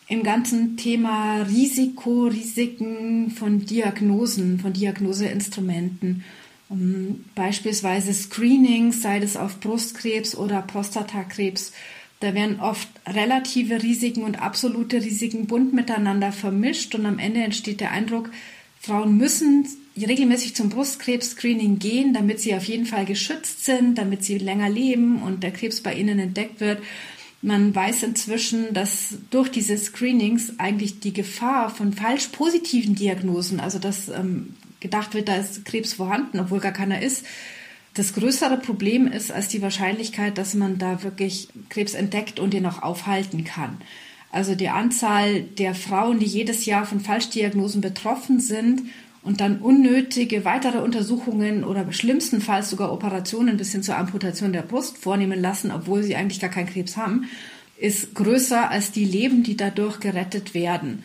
im 0.08 0.24
ganzen 0.24 0.76
Thema 0.76 1.44
Risiko, 1.44 2.26
Risiken 2.26 3.30
von 3.30 3.66
Diagnosen, 3.66 4.60
von 4.60 4.74
Diagnoseinstrumenten. 4.74 6.24
Um, 6.70 7.26
beispielsweise 7.34 8.14
Screenings, 8.14 9.02
sei 9.02 9.18
es 9.18 9.36
auf 9.36 9.60
Brustkrebs 9.60 10.36
oder 10.36 10.62
Prostatakrebs. 10.62 11.74
Da 12.20 12.36
werden 12.36 12.60
oft 12.60 12.88
relative 13.08 13.82
Risiken 13.82 14.24
und 14.24 14.42
absolute 14.42 14.98
Risiken 14.98 15.48
bunt 15.48 15.74
miteinander 15.74 16.32
vermischt 16.32 16.94
und 16.94 17.06
am 17.06 17.18
Ende 17.18 17.42
entsteht 17.42 17.80
der 17.80 17.92
Eindruck, 17.92 18.30
Frauen 18.82 19.18
müssen 19.18 19.68
regelmäßig 19.98 20.56
zum 20.56 20.70
Brustkrebs-Screening 20.70 21.80
gehen, 21.80 22.14
damit 22.14 22.40
sie 22.40 22.56
auf 22.56 22.64
jeden 22.66 22.86
Fall 22.86 23.06
geschützt 23.06 23.66
sind, 23.66 23.98
damit 23.98 24.24
sie 24.24 24.38
länger 24.38 24.70
leben 24.70 25.22
und 25.22 25.44
der 25.44 25.52
Krebs 25.52 25.82
bei 25.82 25.94
ihnen 25.94 26.20
entdeckt 26.20 26.62
wird. 26.62 26.82
Man 27.42 27.74
weiß 27.74 28.04
inzwischen, 28.04 28.74
dass 28.74 29.16
durch 29.32 29.50
diese 29.50 29.78
Screenings 29.78 30.54
eigentlich 30.60 31.00
die 31.00 31.14
Gefahr 31.14 31.70
von 31.70 31.94
falsch 31.94 32.28
positiven 32.28 32.96
Diagnosen, 32.96 33.60
also 33.60 33.80
dass 33.80 34.10
ähm, 34.10 34.56
gedacht 34.80 35.14
wird, 35.14 35.28
da 35.28 35.36
ist 35.36 35.66
Krebs 35.66 35.94
vorhanden, 35.94 36.40
obwohl 36.40 36.60
gar 36.60 36.72
keiner 36.72 37.02
ist, 37.02 37.26
das 37.94 38.14
größere 38.14 38.58
Problem 38.58 39.08
ist 39.08 39.32
als 39.32 39.48
die 39.48 39.62
Wahrscheinlichkeit, 39.62 40.38
dass 40.38 40.54
man 40.54 40.78
da 40.78 41.04
wirklich 41.04 41.50
Krebs 41.70 41.96
entdeckt 41.96 42.40
und 42.40 42.54
ihn 42.54 42.66
auch 42.66 42.82
aufhalten 42.82 43.44
kann. 43.44 43.78
Also 44.32 44.56
die 44.56 44.70
Anzahl 44.70 45.42
der 45.42 45.74
Frauen, 45.74 46.20
die 46.20 46.26
jedes 46.26 46.66
Jahr 46.66 46.86
von 46.86 47.00
Falschdiagnosen 47.00 47.82
betroffen 47.82 48.40
sind 48.40 48.84
und 49.24 49.42
dann 49.42 49.60
unnötige 49.60 50.46
weitere 50.46 50.80
Untersuchungen 50.80 51.64
oder 51.64 51.92
schlimmstenfalls 51.92 52.70
sogar 52.70 52.94
Operationen 52.94 53.58
bis 53.58 53.72
hin 53.72 53.84
zur 53.84 53.98
Amputation 53.98 54.54
der 54.54 54.62
Brust 54.62 54.98
vornehmen 54.98 55.42
lassen, 55.42 55.72
obwohl 55.72 56.04
sie 56.04 56.16
eigentlich 56.16 56.40
gar 56.40 56.52
keinen 56.52 56.70
Krebs 56.70 56.96
haben, 56.96 57.26
ist 57.78 58.14
größer 58.14 58.70
als 58.70 58.92
die 58.92 59.06
Leben, 59.06 59.44
die 59.44 59.58
dadurch 59.58 60.00
gerettet 60.00 60.54
werden. 60.54 61.04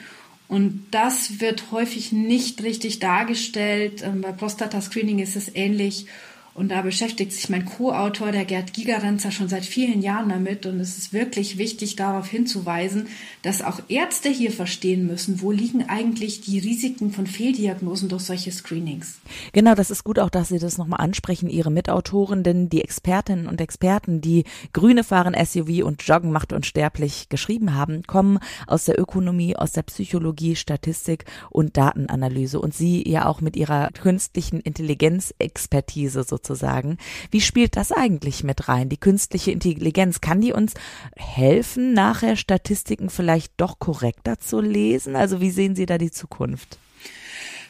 Und 0.55 0.87
das 0.93 1.41
wird 1.41 1.73
häufig 1.73 2.13
nicht 2.13 2.63
richtig 2.63 3.01
dargestellt. 3.01 4.05
Ähm, 4.05 4.21
bei 4.21 4.31
Prostata-Screening 4.31 5.19
ist 5.19 5.35
es 5.35 5.53
ähnlich. 5.53 6.07
Und 6.55 6.69
da 6.69 6.83
beschäftigt 6.83 7.33
sich 7.33 7.49
mein 7.49 7.65
Co-Autor, 7.65 8.31
der 8.31 8.45
Gerd 8.45 8.73
Gigerenzer, 8.73 9.33
schon 9.33 9.49
seit 9.49 9.65
vielen 9.65 10.03
Jahren 10.03 10.29
damit. 10.29 10.67
Und 10.67 10.79
es 10.79 10.97
ist 10.97 11.13
wirklich 11.13 11.59
wichtig, 11.59 11.97
darauf 11.97 12.29
hinzuweisen, 12.29 13.09
dass 13.43 13.61
auch 13.61 13.81
Ärzte 13.89 14.29
hier 14.29 14.53
verstehen 14.53 15.05
müssen, 15.05 15.41
wo 15.41 15.51
liegen 15.51 15.89
eigentlich 15.89 16.43
die 16.43 16.61
Risiken 16.61 17.11
von 17.11 17.27
Fehldiagnosen 17.27 18.09
durch 18.09 18.23
solche 18.23 18.53
Screenings. 18.53 19.19
Genau, 19.53 19.75
das 19.75 19.91
ist 19.91 20.05
gut 20.05 20.21
auch, 20.21 20.31
dass 20.31 20.49
Sie 20.49 20.61
das 20.61 20.79
nochmal 20.79 21.01
ansprechen, 21.01 21.49
Ihre 21.49 21.73
Mitautoren, 21.73 22.45
denn 22.45 22.69
die 22.69 22.83
Expertinnen 22.83 23.49
und 23.49 23.61
Experten, 23.61 24.21
die 24.21 24.45
Grüne 24.73 25.03
fahren 25.03 25.35
SUV 25.35 25.85
und 25.85 26.05
Joggen 26.05 26.31
macht 26.31 26.53
unsterblich 26.53 27.29
geschrieben 27.31 27.75
haben, 27.75 28.05
kommen 28.05 28.39
aus 28.69 28.85
der 28.85 29.01
Ökonomie, 29.01 29.57
aus 29.57 29.73
der 29.73 29.83
Psychologie, 29.83 30.55
Statistik 30.55 31.25
und 31.51 31.77
Datenanalyse. 31.77 32.61
Und 32.61 32.75
Sie 32.75 33.03
ja 33.09 33.27
auch 33.27 33.41
mit 33.41 33.57
Ihrer 33.57 33.91
künstlichen 33.91 34.61
Intelligenz-Expertise 34.61 36.23
sozusagen 36.23 36.44
sozusagen. 36.45 36.99
Wie 37.31 37.41
spielt 37.41 37.77
das 37.77 37.93
eigentlich 37.93 38.45
mit 38.45 38.69
rein? 38.69 38.89
Die 38.89 38.97
künstliche 38.97 39.51
Intelligenz, 39.51 40.21
kann 40.21 40.41
die 40.41 40.53
uns 40.53 40.75
helfen, 41.17 41.93
nachher 41.93 42.37
Statistiken 42.37 43.11
vielleicht 43.11 43.53
doch 43.57 43.79
korrekter 43.79 44.39
zu 44.39 44.61
lesen? 44.61 45.17
Also 45.17 45.41
wie 45.41 45.51
sehen 45.51 45.75
Sie 45.75 45.87
da 45.87 45.99
die 45.99 46.11
Zukunft? 46.11 46.79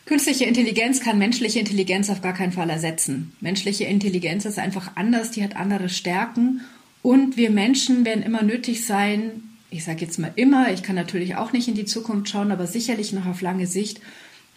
Künstliche 0.07 0.45
Intelligenz 0.45 1.01
kann 1.01 1.19
menschliche 1.19 1.61
Intelligenz 1.61 2.11
auf 2.11 2.21
gar 2.21 2.35
keinen 2.35 2.53
Fall 2.53 2.69
ersetzen. 2.69 3.35
Menschliche 3.41 3.85
Intelligenz 3.85 4.45
ist 4.45 4.59
einfach 4.59 4.93
anders, 4.97 5.31
die 5.31 5.43
hat 5.43 5.57
andere 5.57 5.89
Stärken 5.89 6.61
und 7.01 7.39
wir 7.39 7.51
Menschen 7.51 8.05
werden 8.05 8.23
immer 8.23 8.43
nötig 8.43 8.85
sein, 8.87 9.45
ich 9.71 9.83
sage 9.83 10.05
jetzt 10.05 10.19
mal 10.19 10.33
immer, 10.37 10.73
ich 10.73 10.83
kann 10.83 10.95
natürlich 10.95 11.37
auch 11.37 11.53
nicht 11.53 11.69
in 11.69 11.75
die 11.75 11.87
Zukunft 11.87 12.29
schauen, 12.29 12.53
aber 12.53 12.67
sicherlich 12.67 13.13
noch 13.13 13.27
auf 13.27 13.41
lange 13.41 13.67
Sicht, 13.67 14.01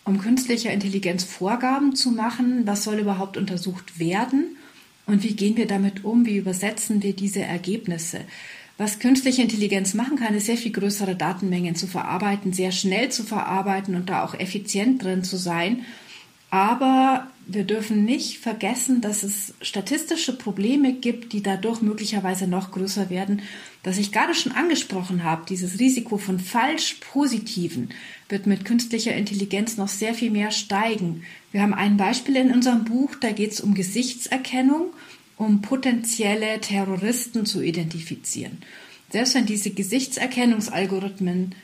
um 0.08 0.20
künstlicher 0.20 0.72
Intelligenz 0.72 1.24
Vorgaben 1.24 1.96
zu 1.96 2.12
machen, 2.12 2.66
was 2.66 2.84
soll 2.84 3.00
überhaupt 3.00 3.38
untersucht 3.38 4.00
werden 4.00 4.58
und 5.06 5.24
wie 5.24 5.36
gehen 5.36 5.58
wir 5.58 5.68
damit 5.68 6.04
um, 6.04 6.26
wie 6.26 6.38
übersetzen 6.38 7.04
wir 7.04 7.14
diese 7.14 7.42
Ergebnisse. 7.42 8.22
Was 8.78 9.00
künstliche 9.00 9.42
Intelligenz 9.42 9.94
machen 9.94 10.18
kann, 10.18 10.36
ist 10.36 10.46
sehr 10.46 10.58
viel 10.58 10.72
größere 10.72 11.16
Datenmengen 11.16 11.76
zu 11.76 11.88
verarbeiten, 11.88 12.54
sehr 12.54 12.72
schnell 12.72 13.10
zu 13.10 13.24
verarbeiten 13.24 13.96
und 13.96 14.10
da 14.10 14.24
auch 14.24 14.36
effizient 14.36 15.04
drin 15.04 15.24
zu 15.24 15.36
sein. 15.36 15.86
Aber 16.52 17.28
wir 17.50 17.64
dürfen 17.64 18.04
nicht 18.04 18.40
vergessen, 18.40 19.00
dass 19.00 19.24
es 19.24 19.54
statistische 19.62 20.38
Probleme 20.38 20.94
gibt, 20.94 21.32
die 21.32 21.42
dadurch 21.42 21.82
möglicherweise 21.82 22.46
noch 22.46 22.72
größer 22.72 23.10
werden. 23.10 23.42
Das 23.84 23.98
ich 23.98 24.12
gerade 24.12 24.36
schon 24.36 24.52
angesprochen 24.52 25.24
habe, 25.24 25.46
dieses 25.48 25.80
Risiko 25.80 26.18
von 26.18 26.40
falsch 26.40 26.98
positiven 27.00 27.90
wird 28.28 28.48
mit 28.48 28.66
künstlicher 28.66 29.16
Intelligenz 29.16 29.78
noch 29.78 29.88
sehr 29.88 30.14
viel 30.14 30.30
mehr 30.30 30.52
steigen. 30.52 31.24
Wir 31.54 31.62
haben 31.62 31.74
ein 31.74 31.96
Beispiel 31.96 32.36
in 32.36 32.52
unserem 32.52 32.84
Buch, 32.84 33.16
da 33.16 33.32
geht 33.32 33.54
es 33.54 33.62
um 33.62 33.74
Gesichtserkennung, 33.74 34.88
um 35.38 35.62
potenzielle 35.62 36.60
Terroristen 36.60 37.46
zu 37.46 37.62
identifizieren. 37.62 38.58
Selbst 39.10 39.36
wenn 39.36 39.46
diese 39.46 39.72
Gesichtserkennungsalgorithmen 39.72 41.56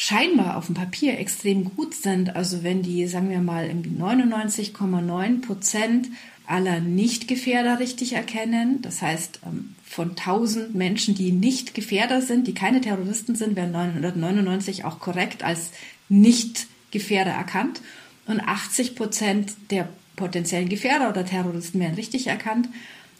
scheinbar 0.00 0.56
auf 0.56 0.66
dem 0.66 0.76
Papier 0.76 1.18
extrem 1.18 1.64
gut 1.74 1.92
sind, 1.92 2.36
also 2.36 2.62
wenn 2.62 2.82
die, 2.82 3.08
sagen 3.08 3.30
wir 3.30 3.40
mal, 3.40 3.68
99,9 3.68 5.42
Prozent 5.44 6.06
aller 6.46 6.78
Nichtgefährder 6.78 7.80
richtig 7.80 8.12
erkennen, 8.12 8.80
das 8.80 9.02
heißt 9.02 9.40
ähm, 9.44 9.74
von 9.84 10.10
1000 10.10 10.72
Menschen, 10.72 11.16
die 11.16 11.32
nicht 11.32 11.74
Gefährder 11.74 12.22
sind, 12.22 12.46
die 12.46 12.54
keine 12.54 12.80
Terroristen 12.80 13.34
sind, 13.34 13.56
werden 13.56 13.72
999 13.72 14.84
auch 14.84 15.00
korrekt 15.00 15.42
als 15.42 15.72
Nicht-Gefährder 16.08 17.32
erkannt. 17.32 17.80
Und 18.28 18.38
80 18.38 18.94
Prozent 18.94 19.52
der 19.72 19.88
potenziellen 20.14 20.68
Gefährder 20.68 21.08
oder 21.08 21.26
Terroristen 21.26 21.80
werden 21.80 21.96
richtig 21.96 22.28
erkannt, 22.28 22.68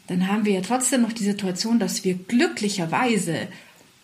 dann 0.06 0.28
haben 0.28 0.44
wir 0.44 0.52
ja 0.52 0.60
trotzdem 0.60 1.02
noch 1.02 1.12
die 1.12 1.24
Situation, 1.24 1.80
dass 1.80 2.04
wir 2.04 2.14
glücklicherweise 2.14 3.48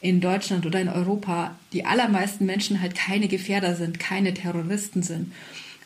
in 0.04 0.20
Deutschland 0.20 0.66
oder 0.66 0.82
in 0.82 0.90
Europa 0.90 1.56
die 1.72 1.86
allermeisten 1.86 2.44
Menschen 2.44 2.82
halt 2.82 2.94
keine 2.94 3.26
Gefährder 3.26 3.74
sind, 3.74 3.98
keine 3.98 4.34
Terroristen 4.34 5.02
sind. 5.02 5.32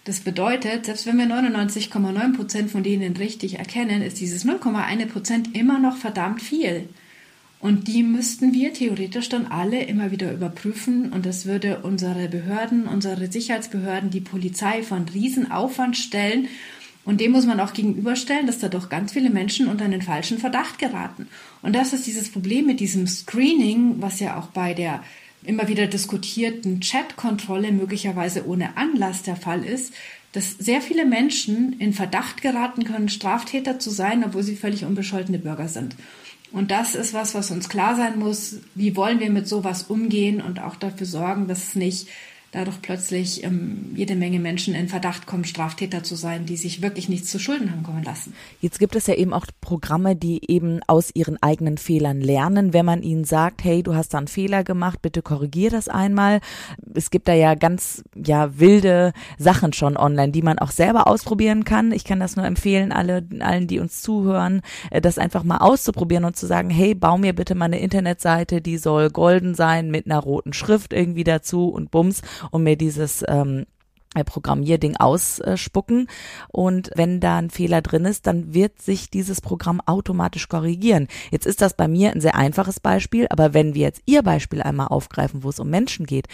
Das 0.05 0.21
bedeutet, 0.21 0.87
selbst 0.87 1.07
wenn 1.07 1.19
wir 1.19 1.27
99,9 1.27 2.37
Prozent 2.37 2.71
von 2.73 2.83
denen 2.83 3.17
richtig 3.17 3.61
erkennen, 3.61 4.03
ist 4.03 4.19
dieses 4.19 4.45
0,1 4.45 5.07
Prozent 5.07 5.57
immer 5.57 5.79
noch 5.79 5.97
verdammt 5.97 6.43
viel. 6.43 6.89
Und 7.61 7.87
die 7.87 8.03
müssten 8.03 8.53
wir 8.53 8.73
theoretisch 8.73 9.29
dann 9.29 9.47
alle 9.47 9.85
immer 9.85 10.11
wieder 10.11 10.33
überprüfen. 10.33 11.13
Und 11.13 11.25
das 11.25 11.47
würde 11.47 11.81
unsere 11.85 12.29
Behörden, 12.29 12.89
unsere 12.89 13.31
Sicherheitsbehörden, 13.31 14.11
die 14.11 14.21
Polizei 14.21 14.83
von 14.83 15.09
Riesenaufwand 15.09 15.97
stellen. 15.97 16.49
Und 17.09 17.23
dem 17.23 17.33
muss 17.33 17.47
man 17.47 17.59
auch 17.59 17.73
gegenüberstellen, 17.73 18.47
dass 18.47 18.59
da 18.59 18.69
doch 18.69 18.91
ganz 18.91 19.15
viele 19.15 19.31
Menschen 19.31 19.67
unter 19.67 19.87
einen 19.87 20.03
falschen 20.03 20.37
Verdacht 20.37 20.79
geraten. 20.79 21.27
Und 21.63 21.75
das 21.75 21.95
ist 21.95 22.07
dieses 22.07 22.29
Problem 22.29 22.67
mit 22.67 22.81
diesem 22.81 23.07
Screening, 23.07 23.95
was 24.03 24.21
ja 24.21 24.37
auch 24.37 24.49
bei 24.49 24.75
der 24.75 25.03
immer 25.43 25.69
wieder 25.69 25.87
diskutierten 25.87 26.81
Chatkontrolle 26.81 27.73
möglicherweise 27.73 28.47
ohne 28.47 28.77
Anlass 28.77 29.23
der 29.23 29.37
Fall 29.37 29.65
ist, 29.65 29.95
dass 30.33 30.51
sehr 30.59 30.83
viele 30.83 31.07
Menschen 31.07 31.81
in 31.81 31.95
Verdacht 31.95 32.43
geraten 32.43 32.85
können, 32.85 33.09
Straftäter 33.09 33.79
zu 33.79 33.89
sein, 33.89 34.23
obwohl 34.23 34.43
sie 34.43 34.57
völlig 34.57 34.85
unbescholtene 34.85 35.39
Bürger 35.39 35.69
sind. 35.69 35.97
Und 36.53 36.71
das 36.71 36.95
ist 36.95 37.15
was, 37.15 37.35
was 37.35 37.51
uns 37.51 37.71
klar 37.71 37.97
sein 37.97 38.19
muss. 38.19 38.57
Wie 38.75 38.97
wollen 38.97 39.19
wir 39.19 39.31
mit 39.31 39.49
sowas 39.49 39.85
umgehen 39.85 40.43
und 40.43 40.61
auch 40.61 40.77
dafür 40.77 41.07
sorgen, 41.07 41.49
dass 41.49 41.69
es 41.69 41.75
nicht 41.75 42.09
dadurch 42.51 42.81
plötzlich 42.81 43.45
ähm, 43.45 43.93
jede 43.95 44.17
Menge 44.17 44.39
Menschen 44.39 44.75
in 44.75 44.89
Verdacht 44.89 45.27
kommen, 45.27 45.45
Straftäter 45.45 46.03
zu 46.03 46.15
sein, 46.15 46.47
die 46.47 46.57
sich 46.57 46.81
wirklich 46.81 47.09
nichts 47.09 47.31
zu 47.31 47.39
Schulden 47.39 47.71
haben 47.71 47.83
kommen 47.83 48.03
lassen. 48.03 48.33
Jetzt 48.61 48.79
gibt 48.79 48.97
es 48.97 49.07
ja 49.07 49.15
eben 49.15 49.35
auch 49.35 49.45
Programme, 49.61 50.17
die 50.17 50.51
eben 50.51 50.81
aus 50.87 51.11
ihren 51.15 51.41
eigenen 51.43 51.77
Fehlern 51.77 52.23
lernen. 52.23 52.73
Wenn 52.73 52.87
man 52.87 53.03
ihnen 53.03 53.25
sagt, 53.25 53.65
hey, 53.65 53.83
du 53.83 53.95
hast 53.95 54.15
da 54.15 54.19
einen 54.19 54.29
Fehler 54.29 54.65
gemacht, 54.65 55.03
bitte 55.03 55.21
korrigier 55.21 55.71
das 55.71 55.89
einmal. 55.89 56.41
Es 56.95 57.11
gibt 57.11 57.29
da 57.29 57.35
ja 57.35 57.55
ganz 57.55 58.03
ja 58.15 58.59
wilde 58.59 59.13
Sachen 59.37 59.75
schon 59.75 59.99
online, 59.99 60.33
die 60.33 60.43
man 60.43 60.59
auch 60.59 60.71
selber 60.71 61.07
ausprobieren 61.07 61.65
kann. 61.65 61.93
Ich 61.93 62.05
kann 62.05 62.19
das 62.19 62.37
nur 62.37 62.47
empfehlen, 62.47 62.93
alle 62.93 63.27
allen, 63.41 63.67
die 63.67 63.79
uns 63.79 64.01
zuhören, 64.01 64.63
äh, 64.91 65.03
das 65.03 65.19
einfach 65.19 65.45
mal 65.45 65.59
auszuprobieren 65.59 66.25
und 66.25 66.37
zu 66.37 66.47
sagen, 66.47 66.71
hey, 66.71 66.95
bau 66.95 67.19
mir 67.19 67.35
bitte 67.35 67.55
mal 67.55 67.67
eine 67.67 67.81
Internetseite, 67.81 68.63
die 68.63 68.79
soll 68.79 69.11
golden 69.11 69.55
sein 69.55 69.91
mit 69.91 70.07
einer 70.07 70.19
roten 70.19 70.55
Schrift 70.55 70.95
irgendwie 70.95 71.25
dazu 71.25 71.69
und 71.69 71.91
bums 71.91 72.23
um 72.51 72.63
mir 72.63 72.77
dieses 72.77 73.25
ähm, 73.27 73.67
Programmierding 74.25 74.97
ausspucken 74.97 76.09
und 76.49 76.91
wenn 76.95 77.21
da 77.21 77.39
ein 77.39 77.51
Fehler 77.51 77.83
drin 77.83 78.05
ist, 78.05 78.27
dann 78.27 78.55
wird 78.55 78.81
sich 78.81 79.11
dieses 79.11 79.41
Programm 79.41 79.81
automatisch 79.85 80.49
korrigieren. 80.49 81.09
Jetzt 81.31 81.47
ist 81.47 81.61
das 81.61 81.75
bei 81.75 81.89
mir 81.89 82.13
ein 82.13 82.21
sehr 82.21 82.35
einfaches 82.35 82.81
Beispiel, 82.81 83.27
aber 83.31 83.55
wenn 83.55 83.75
wir 83.75 83.83
jetzt 83.83 84.03
Ihr 84.07 84.23
Beispiel 84.23 84.63
einmal 84.63 84.89
aufgreifen, 84.89 85.43
wo 85.43 85.51
es 85.51 85.61
um 85.61 85.69
Menschen 85.69 86.07
geht, 86.07 86.27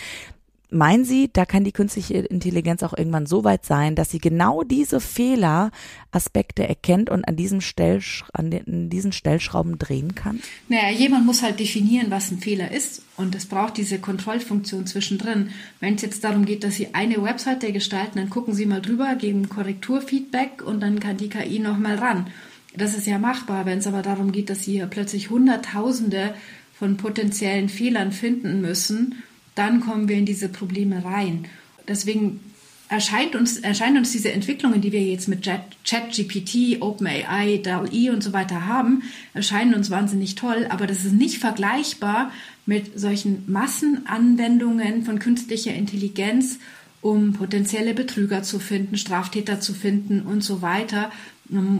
Meinen 0.70 1.04
Sie, 1.04 1.30
da 1.32 1.44
kann 1.44 1.62
die 1.62 1.72
künstliche 1.72 2.14
Intelligenz 2.14 2.82
auch 2.82 2.96
irgendwann 2.96 3.26
so 3.26 3.44
weit 3.44 3.64
sein, 3.64 3.94
dass 3.94 4.10
sie 4.10 4.18
genau 4.18 4.62
diese 4.62 4.98
Fehleraspekte 4.98 6.66
erkennt 6.66 7.10
und 7.10 7.28
an 7.28 7.36
diesen, 7.36 7.60
Stellsch 7.60 8.24
an 8.32 8.50
den, 8.50 8.90
diesen 8.90 9.12
Stellschrauben 9.12 9.78
drehen 9.78 10.14
kann? 10.14 10.40
Naja, 10.68 10.90
jemand 10.90 11.26
muss 11.26 11.42
halt 11.42 11.60
definieren, 11.60 12.10
was 12.10 12.30
ein 12.30 12.38
Fehler 12.38 12.72
ist. 12.72 13.02
Und 13.16 13.34
es 13.34 13.46
braucht 13.46 13.76
diese 13.76 13.98
Kontrollfunktion 13.98 14.86
zwischendrin. 14.86 15.50
Wenn 15.80 15.94
es 15.94 16.02
jetzt 16.02 16.24
darum 16.24 16.44
geht, 16.44 16.64
dass 16.64 16.74
Sie 16.74 16.94
eine 16.94 17.22
Webseite 17.22 17.72
gestalten, 17.72 18.18
dann 18.18 18.30
gucken 18.30 18.54
Sie 18.54 18.66
mal 18.66 18.82
drüber, 18.82 19.14
geben 19.14 19.48
Korrekturfeedback 19.48 20.62
und 20.64 20.80
dann 20.80 20.98
kann 20.98 21.18
die 21.18 21.28
KI 21.28 21.60
nochmal 21.60 21.96
ran. 21.96 22.26
Das 22.76 22.96
ist 22.96 23.06
ja 23.06 23.18
machbar. 23.18 23.66
Wenn 23.66 23.78
es 23.78 23.86
aber 23.86 24.02
darum 24.02 24.32
geht, 24.32 24.50
dass 24.50 24.64
Sie 24.64 24.72
hier 24.72 24.86
plötzlich 24.86 25.30
Hunderttausende 25.30 26.34
von 26.72 26.96
potenziellen 26.96 27.68
Fehlern 27.68 28.10
finden 28.10 28.60
müssen, 28.60 29.22
dann 29.54 29.80
kommen 29.80 30.08
wir 30.08 30.16
in 30.16 30.26
diese 30.26 30.48
Probleme 30.48 31.04
rein. 31.04 31.46
Deswegen 31.86 32.40
erscheint 32.88 33.34
uns, 33.34 33.58
erscheinen 33.58 33.98
uns 33.98 34.12
diese 34.12 34.32
Entwicklungen, 34.32 34.80
die 34.80 34.92
wir 34.92 35.02
jetzt 35.02 35.28
mit 35.28 35.48
ChatGPT, 35.84 36.80
OpenAI, 36.80 37.58
DALL-E 37.62 38.10
und 38.10 38.22
so 38.22 38.32
weiter 38.32 38.66
haben, 38.66 39.02
erscheinen 39.32 39.74
uns 39.74 39.90
wahnsinnig 39.90 40.34
toll, 40.34 40.66
aber 40.68 40.86
das 40.86 41.04
ist 41.04 41.14
nicht 41.14 41.38
vergleichbar 41.38 42.30
mit 42.66 42.98
solchen 42.98 43.50
Massenanwendungen 43.50 45.04
von 45.04 45.18
künstlicher 45.18 45.74
Intelligenz, 45.74 46.58
um 47.00 47.34
potenzielle 47.34 47.94
Betrüger 47.94 48.42
zu 48.42 48.58
finden, 48.58 48.96
Straftäter 48.96 49.60
zu 49.60 49.74
finden 49.74 50.22
und 50.22 50.42
so 50.42 50.62
weiter 50.62 51.10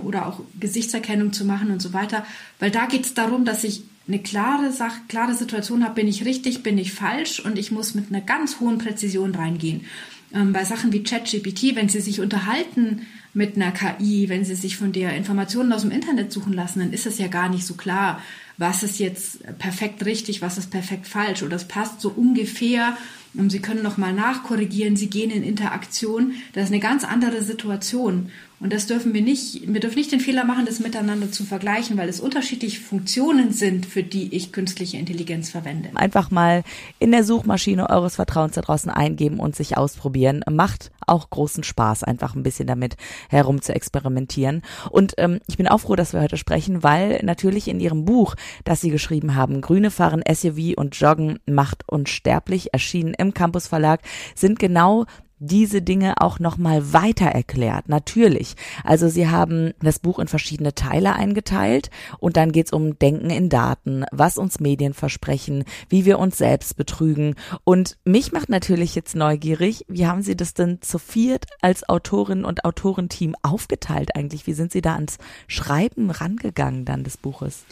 oder 0.04 0.26
auch 0.26 0.40
Gesichtserkennung 0.61 1.33
zu 1.33 1.47
machen 1.47 1.71
und 1.71 1.81
so 1.81 1.95
weiter, 1.95 2.26
weil 2.59 2.71
da 2.71 2.85
geht 2.85 3.07
es 3.07 3.14
darum, 3.14 3.47
dass 3.47 3.64
ich 3.64 3.85
eine 4.07 4.19
klare 4.19 4.71
Sache, 4.73 5.01
klare 5.09 5.35
Situation 5.35 5.83
habe, 5.85 5.95
bin 5.95 6.09
ich 6.09 6.25
richtig, 6.25 6.63
bin 6.63 6.79
ich 6.79 6.93
falsch 6.93 7.41
und 7.41 7.59
ich 7.59 7.71
muss 7.71 7.95
mit 7.95 8.11
einer 8.11 8.21
ganz 8.21 8.61
hohen 8.61 8.79
Präzision 8.79 9.35
reingehen. 9.35 9.87
Ähm, 10.35 10.53
bei 10.53 10.65
Sachen 10.65 10.93
wie 10.93 11.03
ChatGPT, 11.03 11.75
wenn 11.75 11.89
Sie 11.89 12.01
sich 12.01 12.21
unterhalten 12.21 13.07
mit 13.33 13.57
einer 13.57 13.73
KI, 13.73 14.29
wenn 14.29 14.45
Sie 14.45 14.55
sich 14.55 14.77
von 14.77 14.93
der 14.93 15.15
Informationen 15.17 15.73
aus 15.73 15.83
dem 15.83 15.91
Internet 15.91 16.33
suchen 16.33 16.53
lassen, 16.53 16.81
dann 16.81 16.93
ist 16.93 17.07
es 17.07 17.19
ja 17.19 17.29
gar 17.29 17.49
nicht 17.49 17.65
so 17.65 17.75
klar, 17.75 18.21
was 18.59 18.83
ist 18.83 18.99
jetzt 18.99 19.41
perfekt 19.59 20.05
richtig, 20.05 20.43
was 20.43 20.59
ist 20.59 20.71
perfekt 20.71 21.07
falsch 21.07 21.43
oder 21.43 21.57
es 21.57 21.67
passt 21.67 22.01
so 22.01 22.11
ungefähr. 22.11 22.97
Und 23.35 23.51
Sie 23.51 23.61
können 23.61 23.83
noch 23.83 23.97
mal 23.97 24.13
nachkorrigieren, 24.13 24.97
Sie 24.97 25.11
gehen 25.11 25.31
in 25.31 25.43
Interaktion. 25.43 26.35
Das 26.53 26.65
ist 26.65 26.73
eine 26.73 26.81
ganz 26.81 27.05
andere 27.05 27.43
Situation. 27.43 28.31
Und 28.64 28.73
das 28.73 28.87
dürfen 28.87 29.12
wir 29.12 29.21
nicht, 29.21 29.71
wir 29.71 29.78
dürfen 29.78 29.99
nicht 29.99 30.11
den 30.11 30.21
Fehler 30.21 30.47
machen, 30.47 30.64
das 30.64 30.80
miteinander 30.80 31.30
zu 31.30 31.44
vergleichen, 31.44 31.99
weil 31.99 32.09
es 32.09 32.18
unterschiedliche 32.18 32.80
Funktionen 32.80 33.52
sind, 33.52 33.85
für 33.85 34.02
die 34.02 34.35
ich 34.35 34.52
künstliche 34.52 34.97
Intelligenz 34.97 35.50
verwende. 35.50 35.90
Einfach 35.92 36.30
mal 36.30 36.64
in 36.99 37.11
der 37.11 37.25
Suchmaschine 37.25 37.90
eures 37.90 38.16
Vertrauens 38.16 38.54
da 38.54 38.62
draußen 38.62 38.90
eingeben 38.90 39.38
und 39.38 39.54
sich 39.54 39.76
ausprobieren. 39.76 40.42
Macht 40.50 40.92
auch 41.06 41.28
großen 41.28 41.62
Spaß, 41.62 42.04
einfach 42.04 42.35
ein 42.35 42.42
bisschen 42.42 42.66
damit 42.66 42.97
herum 43.28 43.61
zu 43.61 43.75
experimentieren. 43.75 44.62
Und 44.88 45.12
ähm, 45.18 45.40
ich 45.47 45.59
bin 45.59 45.68
auch 45.68 45.80
froh, 45.80 45.94
dass 45.94 46.14
wir 46.14 46.23
heute 46.23 46.38
sprechen, 46.38 46.83
weil 46.83 47.21
natürlich 47.23 47.68
in 47.68 47.80
Ihrem 47.80 48.06
Buch, 48.06 48.35
das 48.64 48.80
Sie 48.80 48.88
geschrieben 48.88 49.35
haben, 49.35 49.61
Grüne 49.61 49.90
fahren 49.90 50.23
SUV 50.26 50.73
und 50.76 50.99
Joggen 50.99 51.38
macht 51.44 51.83
unsterblich, 51.87 52.73
erschienen 52.73 53.12
im 53.12 53.35
Campus 53.35 53.66
Verlag, 53.66 54.00
sind 54.35 54.59
genau 54.59 55.04
diese 55.38 55.83
Dinge 55.83 56.21
auch 56.21 56.38
nochmal 56.38 56.93
weiter 56.93 57.26
erklärt. 57.26 57.88
Natürlich. 57.88 58.55
Also 58.83 59.09
sie 59.09 59.29
haben 59.29 59.73
das 59.81 59.99
Buch 59.99 60.19
in 60.19 60.29
verschiedene 60.29 60.75
Teile 60.75 61.14
eingeteilt 61.14 61.91
und 62.19 62.37
dann 62.37 62.53
geht's 62.53 62.73
um 62.73 62.99
Denken 62.99 63.31
in 63.31 63.49
Daten, 63.49 64.05
was 64.12 64.38
uns 64.38 64.61
Medien 64.61 64.95
versprechen, 64.95 65.64
wie 65.88 66.05
wir 66.05 66.19
uns 66.19 66.38
selbst 66.38 66.76
betrügen. 66.76 67.35
Und 67.64 67.99
mich 68.05 68.33
macht 68.33 68.49
natürlich 68.49 68.95
jetzt 68.95 69.17
neugierig, 69.17 69.85
wie 69.88 70.07
haben 70.07 70.23
Sie 70.23 70.37
das 70.37 70.55
denn 70.55 70.81
zu 70.81 70.99
viert 70.99 71.47
als 71.61 71.88
Autorin 71.88 72.45
und 72.45 72.64
Autorenteam 72.64 73.35
aufgeteilt 73.43 74.17
eigentlich? 74.17 74.47
Wie 74.47 74.55
sind 74.55 74.73
Sie 74.73 74.83
da 74.83 74.95
ans 74.95 75.19
Schreiben 75.47 76.11
rangegangen 76.11 76.85
dann 76.85 77.05
des 77.05 77.17
Buches? 77.17 77.64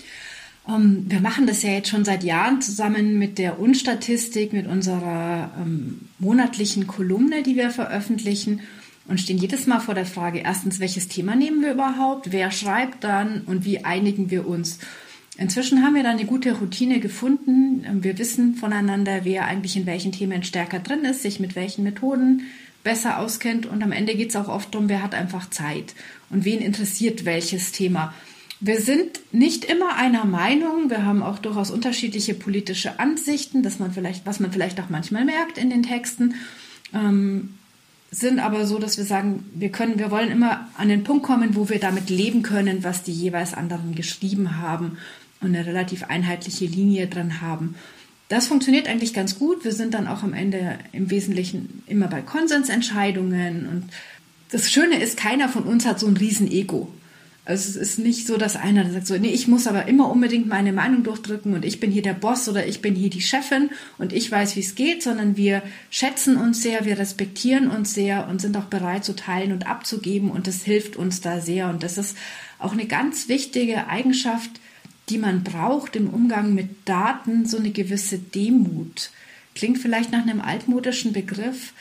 Um, 0.64 0.75
ähm, 0.75 1.04
wir 1.09 1.21
machen 1.21 1.47
das 1.47 1.62
ja 1.62 1.71
jetzt 1.71 1.88
schon 1.88 2.04
seit 2.04 2.23
Jahren 2.23 2.62
zusammen 2.62 3.19
mit 3.19 3.38
der 3.38 3.59
Unstatistik, 3.59 4.52
mit 4.52 4.66
unserer 4.66 5.50
ähm, 5.61 6.09
monatlichen 6.19 6.87
Kolumne, 6.87 7.42
die 7.42 7.57
wir 7.57 7.71
veröffentlichen 7.71 8.61
und 9.09 9.21
stehen 9.21 9.38
jedes 9.38 9.66
Mal 9.66 9.81
vor 9.81 9.95
der 9.95 10.07
Frage, 10.07 10.38
erstens, 10.38 10.79
welches 10.79 11.09
Thema 11.09 11.35
nehmen 11.35 11.62
wir 11.62 11.72
überhaupt, 11.72 12.31
wer 12.31 12.51
schreibt 12.51 13.03
dann 13.03 13.42
und 13.42 13.64
wie 13.64 13.85
einigen 13.85 14.31
wir 14.31 14.46
uns. 14.46 14.79
Inzwischen 15.38 15.83
haben 15.83 15.94
wir 15.94 16.03
da 16.03 16.11
eine 16.11 16.27
gute 16.27 16.53
Routine 16.53 17.01
gefunden. 17.01 17.85
Ähm, 17.87 18.05
wir 18.05 18.18
wissen 18.18 18.55
voneinander, 18.55 19.25
wer 19.25 19.46
eigentlich 19.46 19.77
in 19.77 19.87
welchen 19.87 20.12
Themen 20.12 20.44
stärker 20.44 20.79
drin 20.79 21.05
ist, 21.05 21.22
sich 21.22 21.40
mit 21.40 21.57
welchen 21.57 21.85
Methoden 21.85 22.42
besser 22.85 23.18
auskennt 23.18 23.66
und 23.66 23.83
am 23.83 23.92
Ende 23.92 24.14
geht 24.14 24.31
es 24.31 24.37
auch 24.37 24.48
oft 24.48 24.75
darum, 24.75 24.88
wer 24.88 25.03
hat 25.03 25.14
einfach 25.14 25.48
Zeit 25.51 25.94
und 26.31 26.44
wen 26.44 26.61
interessiert 26.61 27.25
welches 27.25 27.72
Thema. 27.72 28.12
Wir 28.64 28.81
sind 28.81 29.18
nicht 29.33 29.64
immer 29.64 29.96
einer 29.96 30.25
Meinung. 30.25 30.88
Wir 30.88 31.05
haben 31.05 31.25
auch 31.25 31.40
durchaus 31.40 31.72
unterschiedliche 31.72 32.33
politische 32.33 33.01
Ansichten, 33.01 33.64
dass 33.64 33.81
man 33.81 33.90
vielleicht, 33.90 34.25
was 34.25 34.38
man 34.38 34.53
vielleicht 34.53 34.81
auch 34.81 34.88
manchmal 34.88 35.25
merkt 35.25 35.59
in 35.59 35.68
den 35.68 35.83
Texten. 35.83 36.37
Ähm, 36.94 37.55
sind 38.12 38.38
aber 38.38 38.64
so, 38.64 38.79
dass 38.79 38.98
wir 38.98 39.05
sagen, 39.05 39.44
wir 39.53 39.70
können, 39.70 39.98
wir 39.98 40.12
wollen 40.12 40.31
immer 40.31 40.68
an 40.77 40.88
den 40.88 41.03
Punkt 41.03 41.25
kommen, 41.25 41.57
wo 41.57 41.68
wir 41.70 41.81
damit 41.81 42.09
leben 42.09 42.42
können, 42.42 42.85
was 42.85 43.03
die 43.03 43.11
jeweils 43.11 43.53
anderen 43.53 43.96
geschrieben 43.96 44.59
haben 44.59 44.96
und 45.40 45.57
eine 45.57 45.66
relativ 45.66 46.05
einheitliche 46.05 46.66
Linie 46.66 47.09
drin 47.09 47.40
haben. 47.40 47.75
Das 48.29 48.46
funktioniert 48.46 48.87
eigentlich 48.87 49.12
ganz 49.12 49.40
gut. 49.40 49.64
Wir 49.64 49.72
sind 49.72 49.92
dann 49.92 50.07
auch 50.07 50.22
am 50.22 50.35
Ende 50.35 50.79
im 50.92 51.11
Wesentlichen 51.11 51.83
immer 51.88 52.07
bei 52.07 52.22
Konsensentscheidungen 52.22 53.66
und 53.66 53.85
das 54.53 54.70
Schöne 54.70 55.03
ist, 55.03 55.16
keiner 55.16 55.48
von 55.48 55.64
uns 55.64 55.85
hat 55.85 55.98
so 55.98 56.07
ein 56.07 56.16
Riesen-Ego. 56.16 56.92
Also 57.44 57.70
es 57.70 57.76
ist 57.76 57.98
nicht 57.98 58.28
so, 58.28 58.37
dass 58.37 58.55
einer 58.55 58.88
sagt 58.92 59.09
so, 59.09 59.18
nee, 59.18 59.31
ich 59.31 59.48
muss 59.48 59.66
aber 59.66 59.87
immer 59.87 60.09
unbedingt 60.09 60.46
meine 60.46 60.72
Meinung 60.72 61.02
durchdrücken 61.02 61.55
und 61.55 61.64
ich 61.64 61.81
bin 61.81 61.90
hier 61.90 62.02
der 62.02 62.12
Boss 62.12 62.48
oder 62.48 62.66
ich 62.68 62.81
bin 62.81 62.94
hier 62.94 63.11
die 63.11 63.20
Chefin 63.20 63.70
und 63.98 64.12
ich 64.12 64.31
weiß, 64.31 64.55
wie 64.55 64.61
es 64.61 64.76
geht, 64.76 65.02
sondern 65.02 65.37
wir 65.37 65.62
schätzen 65.90 66.37
uns 66.37 66.62
sehr, 66.62 66.85
wir 66.85 66.98
respektieren 66.98 67.68
uns 67.68 67.94
sehr 67.94 68.28
und 68.28 68.40
sind 68.40 68.57
auch 68.57 68.66
bereit 68.66 69.05
zu 69.05 69.16
teilen 69.16 69.50
und 69.50 69.66
abzugeben 69.66 70.31
und 70.31 70.46
das 70.46 70.62
hilft 70.62 70.94
uns 70.94 71.20
da 71.20 71.40
sehr 71.40 71.68
und 71.68 71.83
das 71.83 71.98
ist 71.98 72.16
auch 72.61 72.72
eine 72.72 72.87
ganz 72.87 73.28
wichtige 73.28 73.88
Eigenschaft, 73.88 74.50
die 75.09 75.18
man 75.18 75.42
braucht 75.42 75.96
im 75.96 76.11
Umgang 76.11 76.55
mit 76.55 76.88
Daten, 76.88 77.44
so 77.44 77.59
eine 77.59 77.70
gewisse 77.70 78.18
Demut. 78.18 79.11
Klingt 79.57 79.78
vielleicht 79.78 80.12
nach 80.12 80.22
einem 80.22 80.40
altmodischen 80.40 81.12
Begriff, 81.12 81.72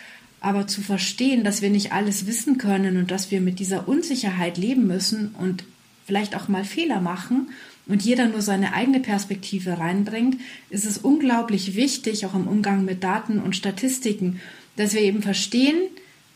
aber 0.41 0.67
zu 0.67 0.82
verstehen, 0.82 1.43
dass 1.43 1.62
wir 1.62 1.69
nicht 1.69 1.93
alles 1.93 2.25
wissen 2.25 2.58
können 2.58 2.97
und 2.97 3.12
dass 3.12 3.32
wir 3.32 3.39
mit 3.39 3.60
dieser 3.60 3.88
Unsicherheit 3.88 4.58
leben 4.58 4.88
müssen 4.88 5.36
und 5.39 5.63
vielleicht 6.06 6.36
auch 6.36 6.47
mal 6.47 6.65
Fehler 6.65 6.99
machen 6.99 7.51
und 7.88 8.01
jeder 8.01 8.27
nur 8.27 8.41
seine 8.41 8.73
eigene 8.73 8.99
Perspektive 8.99 9.77
reinbringt, 9.80 10.38
ist 10.71 10.86
es 10.86 10.97
unglaublich 10.97 11.75
wichtig, 11.75 12.25
auch 12.25 12.34
im 12.34 12.47
Umgang 12.47 12.86
mit 12.86 13.04
Daten 13.04 13.39
und 13.39 13.56
Statistiken, 13.56 14.41
dass 14.75 14.93
wir 14.93 15.01
eben 15.01 15.21
verstehen, 15.21 15.77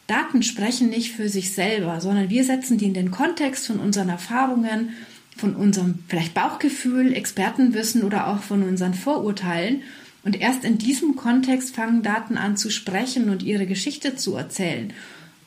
Daten 0.08 0.44
sprechen 0.44 0.90
nicht 0.90 1.14
für 1.14 1.28
sich 1.28 1.54
selber, 1.54 2.00
sondern 2.00 2.30
wir 2.30 2.44
setzen 2.44 2.78
die 2.78 2.86
in 2.86 2.94
den 2.94 3.10
Kontext 3.10 3.66
von 3.66 3.80
unseren 3.80 4.10
Erfahrungen, 4.10 4.90
von 5.36 5.56
unserem 5.56 6.00
vielleicht 6.08 6.36
Bauchgefühl, 6.36 7.12
Expertenwissen 7.14 8.04
oder 8.04 8.28
auch 8.28 8.44
von 8.44 8.62
unseren 8.62 8.94
Vorurteilen 8.94 9.82
und 10.26 10.42
erst 10.42 10.66
in 10.66 10.78
diesem 10.80 11.16
Kontext 11.16 11.76
fangen 11.76 12.02
Daten 12.02 12.38
an 12.38 12.58
zu 12.58 12.70
sprechen 12.70 13.30
und 13.30 13.44
ihre 13.44 13.68
Geschichte 13.68 14.16
zu 14.16 14.36
erzählen. 14.36 14.92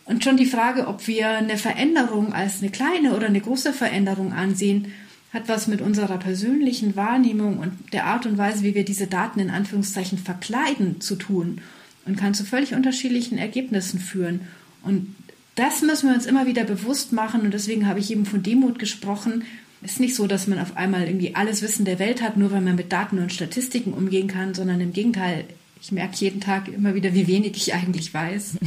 Und 0.05 0.25
schon 0.25 0.39
die 0.39 0.47
Frage, 0.47 0.87
ob 0.87 1.07
wir 1.07 1.29
eine 1.29 1.59
Veränderung 1.59 2.33
als 2.33 2.63
eine 2.63 2.71
kleine 2.71 3.15
oder 3.15 3.27
eine 3.27 3.41
große 3.41 3.75
Veränderung 3.75 4.33
ansehen, 4.33 4.93
hat 5.35 5.49
was 5.49 5.67
mit 5.67 5.83
unserer 5.83 6.17
persönlichen 6.17 6.97
Wahrnehmung 6.97 7.59
und 7.59 7.73
der 7.93 8.07
Art 8.07 8.25
und 8.25 8.39
Weise, 8.39 8.63
wie 8.63 8.75
wir 8.75 8.85
diese 8.85 9.09
Daten 9.09 9.41
in 9.41 9.51
Anführungszeichen 9.51 10.17
verkleiden, 10.17 11.01
zu 11.01 11.17
tun 11.17 11.61
und 12.07 12.17
kann 12.17 12.33
zu 12.33 12.45
völlig 12.45 12.73
unterschiedlichen 12.73 13.37
Ergebnissen 13.37 13.99
führen. 13.99 14.41
Und 14.83 15.15
das 15.57 15.83
müssen 15.83 16.09
wir 16.09 16.15
uns 16.15 16.25
immer 16.25 16.47
wieder 16.47 16.63
bewusst 16.63 17.13
machen 17.13 17.41
und 17.41 17.53
deswegen 17.53 17.89
habe 17.89 17.99
ich 17.99 18.13
eben 18.13 18.27
von 18.27 18.45
Demut 18.45 18.79
gesprochen, 18.79 19.43
es 19.43 19.68
ist 19.83 20.01
nicht 20.01 20.15
so, 20.15 20.27
dass 20.27 20.47
man 20.47 20.59
auf 20.59 20.77
einmal 20.77 21.07
irgendwie 21.07 21.35
alles 21.35 21.63
Wissen 21.63 21.85
der 21.85 21.99
Welt 21.99 22.23
hat, 22.23 22.37
nur 22.37 22.51
weil 22.51 22.61
man 22.61 22.77
mit 22.77 22.93
Daten 22.93 23.19
und 23.19 23.33
Statistiken 23.33 23.93
umgehen 23.93 24.29
kann, 24.29 24.55
sondern 24.55 24.81
im 24.81 24.93
Gegenteil, 24.93 25.45
ich 25.81 25.93
merke 25.93 26.17
jeden 26.17 26.41
Tag 26.41 26.69
immer 26.69 26.95
wieder, 26.95 27.15
wie 27.15 27.27
wenig 27.27 27.57
ich 27.57 27.75
eigentlich 27.75 28.13
weiß. 28.13 28.59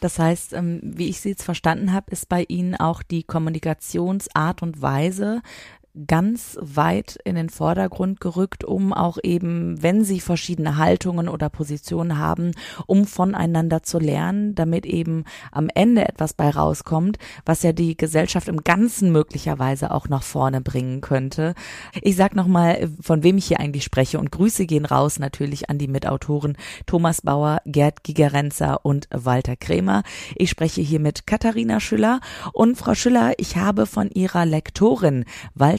Das 0.00 0.18
heißt, 0.18 0.52
ähm, 0.52 0.80
wie 0.82 1.08
ich 1.08 1.20
Sie 1.20 1.30
jetzt 1.30 1.42
verstanden 1.42 1.94
habe, 1.94 2.10
ist 2.10 2.28
bei 2.28 2.44
Ihnen 2.48 2.74
auch 2.74 3.02
die 3.02 3.22
Kommunikationsart 3.22 4.62
und 4.62 4.82
Weise 4.82 5.40
ganz 6.06 6.58
weit 6.60 7.18
in 7.24 7.36
den 7.36 7.48
Vordergrund 7.48 8.20
gerückt, 8.20 8.64
um 8.64 8.92
auch 8.92 9.18
eben, 9.22 9.80
wenn 9.80 10.04
sie 10.04 10.18
verschiedene 10.18 10.76
Haltungen 10.76 11.28
oder 11.28 11.48
Positionen 11.48 12.18
haben, 12.18 12.50
um 12.86 13.06
voneinander 13.06 13.82
zu 13.82 13.98
lernen, 13.98 14.54
damit 14.56 14.86
eben 14.86 15.24
am 15.52 15.68
Ende 15.72 16.06
etwas 16.08 16.32
bei 16.32 16.50
rauskommt, 16.50 17.18
was 17.46 17.62
ja 17.62 17.72
die 17.72 17.96
Gesellschaft 17.96 18.48
im 18.48 18.64
Ganzen 18.64 19.12
möglicherweise 19.12 19.92
auch 19.92 20.08
nach 20.08 20.24
vorne 20.24 20.60
bringen 20.60 21.00
könnte. 21.00 21.54
Ich 22.02 22.16
sag 22.16 22.34
nochmal, 22.34 22.88
von 23.00 23.22
wem 23.22 23.38
ich 23.38 23.46
hier 23.46 23.60
eigentlich 23.60 23.84
spreche 23.84 24.18
und 24.18 24.32
Grüße 24.32 24.66
gehen 24.66 24.86
raus 24.86 25.20
natürlich 25.20 25.70
an 25.70 25.78
die 25.78 25.88
Mitautoren 25.88 26.56
Thomas 26.86 27.22
Bauer, 27.22 27.60
Gerd 27.66 28.02
Gigerenzer 28.02 28.84
und 28.84 29.06
Walter 29.12 29.54
Krämer. 29.54 30.02
Ich 30.34 30.50
spreche 30.50 30.80
hier 30.80 31.00
mit 31.00 31.26
Katharina 31.26 31.78
Schüller 31.78 32.20
und 32.52 32.76
Frau 32.76 32.94
Schüller, 32.94 33.34
ich 33.38 33.56
habe 33.56 33.86
von 33.86 34.10
Ihrer 34.10 34.44
Lektorin 34.44 35.24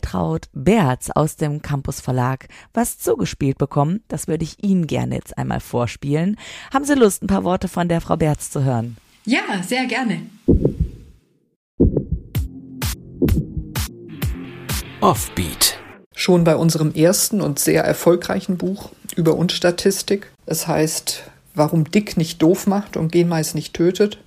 Waltraud 0.06 0.48
Berz 0.54 1.10
aus 1.10 1.36
dem 1.36 1.62
Campus 1.62 2.00
Verlag 2.00 2.48
was 2.74 3.00
zugespielt 3.00 3.58
bekommen. 3.58 4.04
Das 4.08 4.28
würde 4.28 4.44
ich 4.44 4.63
Ihnen 4.63 4.88
gerne 4.88 5.15
jetzt 5.15 5.38
einmal 5.38 5.60
vorspielen. 5.60 6.38
Haben 6.74 6.86
Sie 6.86 6.94
Lust, 6.94 7.24
ein 7.24 7.28
paar 7.28 7.44
Worte 7.44 7.68
von 7.68 7.89
der 7.89 8.02
Frau 8.02 8.15
Berz 8.15 8.52
zu 8.52 8.63
hören? 8.63 8.98
Ja, 9.26 9.63
sehr 9.68 9.86
gerne. 9.86 10.22
Offbeat. 15.02 15.80
Schon 16.13 16.44
bei 16.44 16.56
unserem 16.56 16.94
ersten 16.94 17.41
und 17.41 17.60
sehr 17.60 17.84
erfolgreichen 17.84 18.58
Buch 18.58 18.91
über 19.15 19.36
Unstatistik, 19.36 20.32
es 20.46 20.68
heißt, 20.68 21.24
warum 21.56 21.89
Dick 21.89 22.15
nicht 22.15 22.41
doof 22.41 22.68
macht 22.68 22.96
und 22.96 23.12
Genmais 23.12 23.54
nicht 23.54 23.74
tötet, 23.74 24.20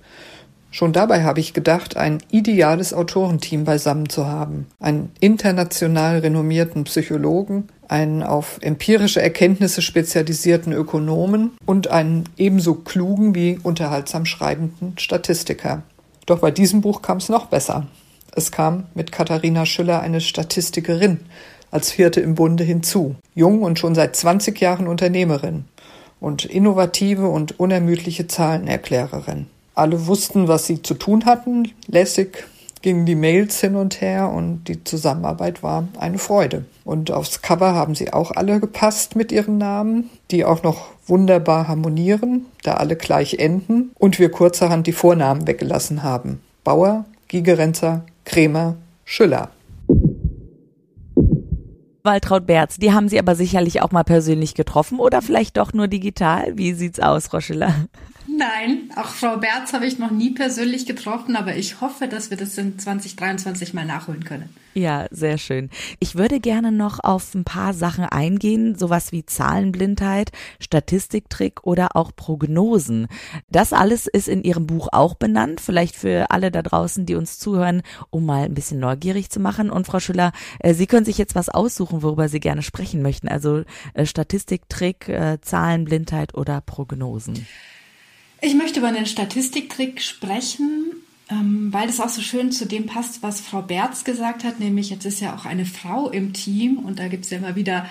Schon 0.71 0.93
dabei 0.93 1.23
habe 1.23 1.39
ich 1.39 1.53
gedacht, 1.53 1.97
ein 1.97 2.19
ideales 2.29 2.93
Autorenteam 2.93 3.63
beisammen 3.65 4.07
zu 4.07 4.27
haben. 4.27 4.67
Einen 4.79 5.11
international 5.19 6.19
renommierten 6.19 6.83
Psychologen, 6.83 7.69
einen 7.87 8.21
auf 8.21 8.59
empirische 8.61 9.21
Erkenntnisse 9.21 9.81
spezialisierten 9.81 10.71
Ökonomen 10.73 11.51
und 11.65 11.87
einen 11.87 12.25
ebenso 12.37 12.75
klugen 12.75 13.33
wie 13.33 13.59
unterhaltsam 13.63 14.25
schreibenden 14.25 14.97
Statistiker. 14.99 15.81
Doch 16.27 16.39
bei 16.39 16.51
diesem 16.51 16.81
Buch 16.81 17.01
kam 17.01 17.17
es 17.17 17.29
noch 17.29 17.47
besser. 17.47 17.87
Es 18.35 18.51
kam 18.51 18.85
mit 18.93 19.11
Katharina 19.11 19.65
Schüller 19.65 20.01
eine 20.01 20.21
Statistikerin 20.21 21.21
als 21.71 21.91
vierte 21.91 22.21
im 22.21 22.35
Bunde 22.35 22.63
hinzu. 22.63 23.15
Jung 23.33 23.63
und 23.63 23.79
schon 23.79 23.95
seit 23.95 24.15
20 24.15 24.59
Jahren 24.59 24.87
Unternehmerin 24.87 25.65
und 26.19 26.45
innovative 26.45 27.27
und 27.27 27.59
unermüdliche 27.59 28.27
Zahlenerklärerin. 28.27 29.47
Alle 29.79 30.07
wussten, 30.07 30.49
was 30.49 30.65
sie 30.65 30.81
zu 30.81 30.93
tun 30.93 31.25
hatten. 31.25 31.71
Lässig 31.87 32.45
gingen 32.81 33.05
die 33.05 33.15
Mails 33.15 33.61
hin 33.61 33.75
und 33.75 34.01
her 34.01 34.29
und 34.29 34.65
die 34.65 34.83
Zusammenarbeit 34.83 35.63
war 35.63 35.87
eine 35.97 36.17
Freude. 36.17 36.65
Und 36.83 37.11
aufs 37.11 37.41
Cover 37.41 37.75
haben 37.75 37.95
sie 37.95 38.11
auch 38.11 38.31
alle 38.31 38.59
gepasst 38.59 39.15
mit 39.15 39.31
ihren 39.31 39.57
Namen, 39.57 40.09
die 40.31 40.43
auch 40.43 40.63
noch 40.63 40.87
wunderbar 41.07 41.69
harmonieren, 41.69 42.45
da 42.63 42.73
alle 42.73 42.97
gleich 42.97 43.35
enden 43.35 43.91
und 43.97 44.19
wir 44.19 44.29
kurzerhand 44.29 44.85
die 44.85 44.91
Vornamen 44.91 45.47
weggelassen 45.47 46.03
haben. 46.03 46.41
Bauer, 46.65 47.05
Gigerenzer, 47.29 48.03
Krämer, 48.25 48.75
Schüller. 49.05 49.49
Waltraud 52.03 52.47
Berz, 52.47 52.77
die 52.77 52.91
haben 52.91 53.07
Sie 53.07 53.19
aber 53.19 53.35
sicherlich 53.35 53.81
auch 53.81 53.91
mal 53.91 54.03
persönlich 54.03 54.55
getroffen 54.55 54.99
oder 54.99 55.21
vielleicht 55.21 55.57
doch 55.57 55.73
nur 55.73 55.87
digital. 55.87 56.57
Wie 56.57 56.73
sieht's 56.73 56.99
aus, 56.99 57.29
Schiller? 57.39 57.87
Nein, 58.27 58.91
auch 58.95 59.07
Frau 59.07 59.37
Berz 59.37 59.73
habe 59.73 59.85
ich 59.85 59.99
noch 59.99 60.11
nie 60.11 60.31
persönlich 60.31 60.85
getroffen, 60.85 61.35
aber 61.35 61.55
ich 61.55 61.81
hoffe, 61.81 62.07
dass 62.07 62.29
wir 62.29 62.37
das 62.37 62.57
in 62.57 62.77
2023 62.77 63.73
mal 63.73 63.85
nachholen 63.85 64.23
können. 64.23 64.49
Ja, 64.75 65.07
sehr 65.09 65.37
schön. 65.37 65.69
Ich 65.99 66.15
würde 66.15 66.39
gerne 66.39 66.71
noch 66.71 66.99
auf 67.03 67.33
ein 67.33 67.43
paar 67.43 67.73
Sachen 67.73 68.05
eingehen, 68.05 68.75
sowas 68.75 69.11
wie 69.11 69.25
Zahlenblindheit, 69.25 70.31
Statistiktrick 70.59 71.63
oder 71.63 71.95
auch 71.95 72.11
Prognosen. 72.15 73.07
Das 73.49 73.73
alles 73.73 74.07
ist 74.07 74.27
in 74.27 74.43
Ihrem 74.43 74.67
Buch 74.67 74.89
auch 74.91 75.15
benannt, 75.15 75.59
vielleicht 75.59 75.95
für 75.95 76.29
alle 76.29 76.51
da 76.51 76.61
draußen, 76.61 77.05
die 77.05 77.15
uns 77.15 77.39
zuhören, 77.39 77.81
um 78.09 78.25
mal 78.25 78.45
ein 78.45 78.53
bisschen 78.53 78.79
neugierig 78.79 79.29
zu 79.29 79.39
machen. 79.39 79.69
Und 79.71 79.87
Frau 79.87 79.99
Schüller, 79.99 80.31
äh, 80.59 80.73
Sie 80.73 80.87
können 80.87 81.05
sich 81.05 81.17
jetzt 81.17 81.35
was 81.35 81.49
aussuchen, 81.49 82.03
worüber 82.03 82.29
Sie 82.29 82.39
gerne 82.39 82.61
sprechen 82.61 83.01
möchten. 83.01 83.27
Also 83.27 83.63
äh, 83.95 84.05
Statistiktrick, 84.05 85.09
äh, 85.09 85.39
Zahlenblindheit 85.41 86.35
oder 86.35 86.61
Prognosen. 86.61 87.45
Ich 88.41 88.55
möchte 88.55 88.79
über 88.79 88.87
einen 88.87 89.05
Statistiktrick 89.05 90.01
sprechen, 90.01 90.93
ähm, 91.29 91.73
weil 91.73 91.87
das 91.87 91.99
auch 91.99 92.09
so 92.09 92.21
schön 92.21 92.51
zu 92.51 92.65
dem 92.65 92.85
passt, 92.85 93.21
was 93.21 93.41
Frau 93.41 93.61
Berz 93.61 94.05
gesagt 94.05 94.45
hat, 94.45 94.59
nämlich 94.59 94.89
jetzt 94.89 95.05
ist 95.05 95.19
ja 95.19 95.35
auch 95.35 95.45
eine 95.45 95.65
Frau 95.65 96.09
im 96.09 96.31
Team 96.31 96.77
und 96.77 96.99
da 96.99 97.09
gibt 97.09 97.25
es 97.25 97.31
ja 97.31 97.37
immer 97.37 97.55
wieder 97.55 97.89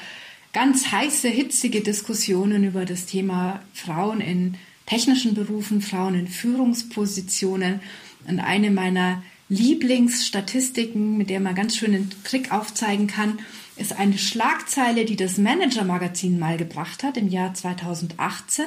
ganz 0.55 0.91
heiße, 0.91 1.29
hitzige 1.29 1.83
Diskussionen 1.83 2.65
über 2.65 2.87
das 2.87 3.05
Thema 3.05 3.61
Frauen 3.75 4.23
in 4.23 4.55
technischen 4.87 5.35
Berufen, 5.35 5.83
Frauen 5.83 6.15
in 6.15 6.29
Führungspositionen. 6.29 7.81
Und 8.27 8.41
eine 8.41 8.71
meiner 8.71 9.23
Lieblingsstatistiken, 9.51 11.19
mit 11.19 11.29
der 11.29 11.41
man 11.41 11.55
ganz 11.55 11.77
schön 11.77 11.95
einen 11.95 12.11
Trick 12.25 12.53
aufzeigen 12.53 13.07
kann, 13.07 13.39
ist 13.77 13.93
eine 13.99 14.17
Schlagzeile, 14.17 15.05
die 15.05 15.17
das 15.17 15.37
Manager 15.37 15.85
Magazin 15.85 16.39
mal 16.39 16.57
gebracht 16.57 17.03
hat 17.03 17.19
im 17.19 17.29
Jahr 17.29 17.53
2018 17.53 18.65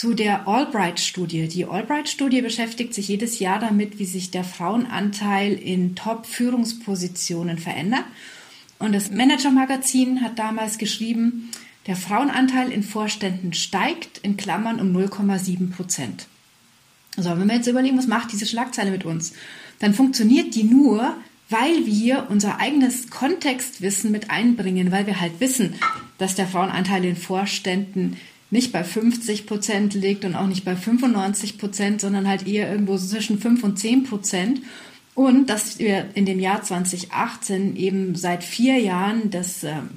zu 0.00 0.14
der 0.14 0.48
Albright-Studie. 0.48 1.46
Die 1.46 1.66
Albright-Studie 1.66 2.40
beschäftigt 2.40 2.94
sich 2.94 3.08
jedes 3.08 3.38
Jahr 3.38 3.58
damit, 3.58 3.98
wie 3.98 4.06
sich 4.06 4.30
der 4.30 4.44
Frauenanteil 4.44 5.52
in 5.52 5.94
Top-Führungspositionen 5.94 7.58
verändert. 7.58 8.04
Und 8.78 8.94
das 8.94 9.10
Manager-Magazin 9.10 10.22
hat 10.22 10.38
damals 10.38 10.78
geschrieben, 10.78 11.50
der 11.86 11.96
Frauenanteil 11.96 12.72
in 12.72 12.82
Vorständen 12.82 13.52
steigt 13.52 14.16
in 14.16 14.38
Klammern 14.38 14.80
um 14.80 14.96
0,7 14.96 15.70
Prozent. 15.70 16.28
Also 17.18 17.38
wenn 17.38 17.48
wir 17.48 17.56
jetzt 17.56 17.66
überlegen, 17.66 17.98
was 17.98 18.06
macht 18.06 18.32
diese 18.32 18.46
Schlagzeile 18.46 18.92
mit 18.92 19.04
uns, 19.04 19.34
dann 19.80 19.92
funktioniert 19.92 20.54
die 20.54 20.64
nur, 20.64 21.14
weil 21.50 21.84
wir 21.84 22.28
unser 22.30 22.58
eigenes 22.58 23.10
Kontextwissen 23.10 24.10
mit 24.10 24.30
einbringen, 24.30 24.92
weil 24.92 25.06
wir 25.06 25.20
halt 25.20 25.40
wissen, 25.40 25.74
dass 26.16 26.36
der 26.36 26.46
Frauenanteil 26.46 27.04
in 27.04 27.16
Vorständen 27.16 28.16
nicht 28.50 28.72
bei 28.72 28.82
50 28.82 29.46
Prozent 29.46 29.94
liegt 29.94 30.24
und 30.24 30.34
auch 30.34 30.46
nicht 30.46 30.64
bei 30.64 30.76
95 30.76 31.58
Prozent, 31.58 32.00
sondern 32.00 32.26
halt 32.28 32.46
eher 32.46 32.70
irgendwo 32.70 32.98
zwischen 32.98 33.40
5 33.40 33.62
und 33.62 33.78
10 33.78 34.04
Prozent. 34.04 34.62
Und 35.14 35.50
dass 35.50 35.78
wir 35.78 36.08
in 36.14 36.26
dem 36.26 36.40
Jahr 36.40 36.62
2018 36.62 37.76
eben 37.76 38.14
seit 38.14 38.42
vier 38.42 38.78
Jahren 38.78 39.30
das 39.30 39.64
ähm, 39.64 39.88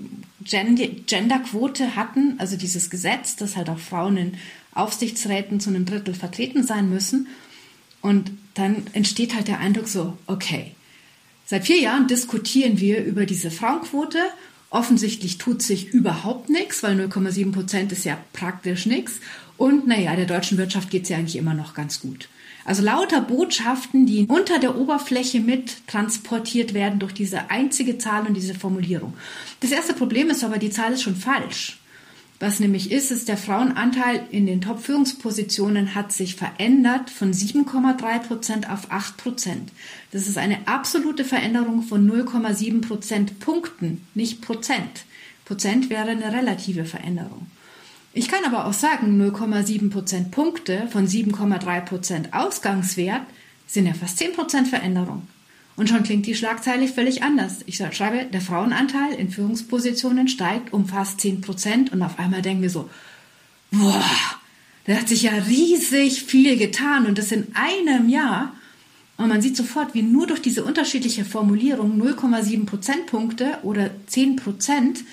Genderquote 0.44 1.96
hatten, 1.96 2.36
also 2.40 2.58
dieses 2.58 2.90
Gesetz, 2.90 3.36
dass 3.36 3.56
halt 3.56 3.70
auch 3.70 3.80
Frauen 3.80 4.18
in 4.18 4.34
Aufsichtsräten 4.74 5.60
zu 5.60 5.70
einem 5.70 5.86
Drittel 5.86 6.14
vertreten 6.14 6.64
sein 6.64 6.90
müssen. 6.90 7.28
Und 8.02 8.32
dann 8.54 8.84
entsteht 8.94 9.34
halt 9.34 9.48
der 9.48 9.60
Eindruck 9.60 9.88
so, 9.88 10.18
okay, 10.28 10.72
seit 11.46 11.66
vier 11.66 11.80
Jahren 11.80 12.08
diskutieren 12.08 12.80
wir 12.80 13.04
über 13.04 13.26
diese 13.26 13.50
Frauenquote 13.50 14.20
Offensichtlich 14.74 15.38
tut 15.38 15.62
sich 15.62 15.94
überhaupt 15.94 16.50
nichts, 16.50 16.82
weil 16.82 17.00
0,7 17.00 17.52
Prozent 17.52 17.92
ist 17.92 18.06
ja 18.06 18.18
praktisch 18.34 18.88
nichts. 18.88 19.20
Und 19.56 19.86
naja, 19.86 20.16
der 20.16 20.26
deutschen 20.26 20.58
Wirtschaft 20.58 20.90
geht 20.90 21.04
es 21.04 21.10
ja 21.10 21.18
eigentlich 21.18 21.36
immer 21.36 21.54
noch 21.54 21.76
ganz 21.76 22.00
gut. 22.00 22.28
Also 22.66 22.82
lauter 22.82 23.22
Botschaften, 23.22 24.08
die 24.08 24.26
unter 24.28 24.58
der 24.58 24.76
Oberfläche 24.76 25.42
mit 25.42 25.86
transportiert 25.86 26.74
werden 26.74 26.98
durch 26.98 27.14
diese 27.14 27.52
einzige 27.52 28.00
Zahl 28.00 28.26
und 28.26 28.34
diese 28.34 28.56
Formulierung. 28.56 29.14
Das 29.60 29.70
erste 29.70 29.94
Problem 29.94 30.32
ist 30.32 30.44
aber, 30.44 30.58
die 30.58 30.72
Zahl 30.72 30.94
ist 30.94 31.04
schon 31.04 31.16
falsch. 31.16 31.78
Was 32.44 32.60
nämlich 32.60 32.92
ist, 32.92 33.10
ist, 33.10 33.30
der 33.30 33.38
Frauenanteil 33.38 34.28
in 34.30 34.46
den 34.46 34.60
Top-Führungspositionen 34.60 35.96
hat 35.96 36.12
sich 36.12 36.36
verändert 36.36 37.10
von 37.10 37.32
7,3 37.32 38.20
Prozent 38.20 38.70
auf 38.70 38.92
8 38.92 39.16
Prozent. 39.16 39.72
Das 40.12 40.28
ist 40.28 40.38
eine 40.38 40.68
absolute 40.68 41.24
Veränderung 41.24 41.84
von 41.84 42.06
0,7 42.06 42.86
Prozent 42.86 43.40
Punkten, 43.40 44.06
nicht 44.14 44.42
Prozent. 44.42 45.06
Prozent 45.46 45.90
wäre 45.90 46.10
eine 46.10 46.34
relative 46.34 46.84
Veränderung. 46.84 47.48
Ich 48.12 48.28
kann 48.28 48.44
aber 48.46 48.66
auch 48.66 48.74
sagen, 48.74 49.22
0,7 49.22 49.90
Prozent 49.90 50.32
Punkte 50.32 50.90
von 50.92 51.08
7,3 51.08 51.80
Prozent 51.80 52.34
Ausgangswert 52.34 53.22
sind 53.68 53.86
ja 53.86 53.94
fast 53.94 54.18
10 54.18 54.34
Prozent 54.34 54.68
Veränderung. 54.68 55.26
Und 55.76 55.90
schon 55.90 56.04
klingt 56.04 56.26
die 56.28 56.36
Schlagzeile 56.36 56.88
völlig 56.88 57.24
anders. 57.24 57.62
Ich 57.66 57.78
schreibe, 57.78 58.26
der 58.32 58.42
Frauenanteil 58.42 59.14
in 59.14 59.32
Führungspositionen 59.32 60.28
steigt 60.28 60.72
um 60.72 60.88
fast 60.88 61.22
10 61.22 61.42
Prozent 61.42 61.92
und 61.92 62.02
auf 62.04 62.20
einmal 62.20 62.44
denken 62.44 62.62
wir 62.62 62.70
so, 62.70 62.90
boah, 63.72 64.04
da 64.86 64.96
hat 64.96 65.08
sich 65.08 65.24
ja 65.24 65.32
riesig 65.34 66.24
viel 66.24 66.58
getan 66.58 67.06
und 67.06 67.18
das 67.18 67.32
in 67.32 67.48
einem 67.56 68.10
Jahr. 68.10 68.54
Und 69.18 69.30
man 69.30 69.42
sieht 69.42 69.56
sofort, 69.56 69.94
wie 69.94 70.02
nur 70.02 70.28
durch 70.28 70.42
diese 70.42 70.64
unterschiedliche 70.64 71.26
Formulierung 71.26 72.02
0,7 72.02 72.66
Prozentpunkte 72.66 73.60
oder 73.64 73.90
10 74.08 74.36
Prozent 74.36 75.04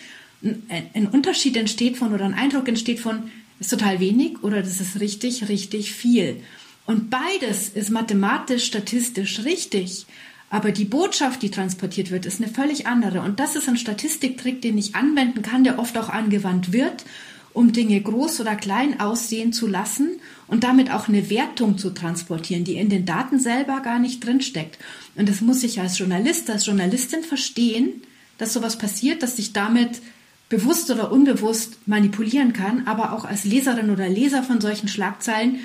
ein 0.95 1.07
Unterschied 1.07 1.57
entsteht 1.57 1.99
von 1.99 2.15
oder 2.15 2.25
ein 2.25 2.35
Eindruck 2.35 2.69
entsteht 2.69 3.01
von, 3.01 3.31
ist 3.61 3.71
total 3.71 4.01
wenig 4.01 4.43
oder 4.43 4.63
das 4.63 4.81
ist 4.81 5.01
richtig, 5.01 5.49
richtig 5.49 5.93
viel. 5.93 6.43
Und 6.87 7.11
beides 7.11 7.69
ist 7.69 7.91
mathematisch, 7.91 8.65
statistisch 8.65 9.45
richtig. 9.45 10.07
Aber 10.51 10.73
die 10.73 10.85
Botschaft, 10.85 11.43
die 11.43 11.51
transportiert 11.51 12.11
wird, 12.11 12.27
ist 12.27 12.43
eine 12.43 12.53
völlig 12.53 12.89
andere. 12.89 13.23
Und 13.23 13.39
das 13.39 13.55
ist 13.55 13.69
ein 13.69 13.77
Statistiktrick, 13.77 14.61
den 14.61 14.77
ich 14.77 14.97
anwenden 14.97 15.43
kann, 15.43 15.63
der 15.63 15.79
oft 15.79 15.97
auch 15.97 16.09
angewandt 16.09 16.73
wird, 16.73 17.05
um 17.53 17.73
Dinge 17.73 18.01
groß 18.01 18.41
oder 18.41 18.57
klein 18.57 18.99
aussehen 19.01 19.53
zu 19.53 19.69
lassen 19.69 20.21
und 20.49 20.65
damit 20.65 20.93
auch 20.93 21.09
eine 21.09 21.31
Wertung 21.31 21.79
zu 21.79 21.91
transportieren, 21.91 22.65
die 22.65 22.75
in 22.75 22.89
den 22.89 23.07
Daten 23.07 23.39
selber 23.39 23.81
gar 23.81 24.01
nicht 24.01 24.25
drinsteckt. 24.25 24.79
Und 25.15 25.29
das 25.29 25.41
muss 25.41 25.63
ich 25.63 25.81
als 25.81 25.99
Journalist, 25.99 26.51
als 26.51 26.67
Journalistin 26.67 27.23
verstehen, 27.23 28.03
dass 28.39 28.53
sowas 28.53 28.77
passiert, 28.77 29.23
dass 29.23 29.39
ich 29.39 29.53
damit 29.53 30.01
bewusst 30.49 30.91
oder 30.91 31.13
unbewusst 31.13 31.87
manipulieren 31.87 32.53
kann, 32.53 32.87
aber 32.87 33.13
auch 33.13 33.25
als 33.25 33.45
Leserin 33.45 33.91
oder 33.91 34.09
Leser 34.09 34.43
von 34.43 34.61
solchen 34.61 34.89
Schlagzeilen 34.89 35.61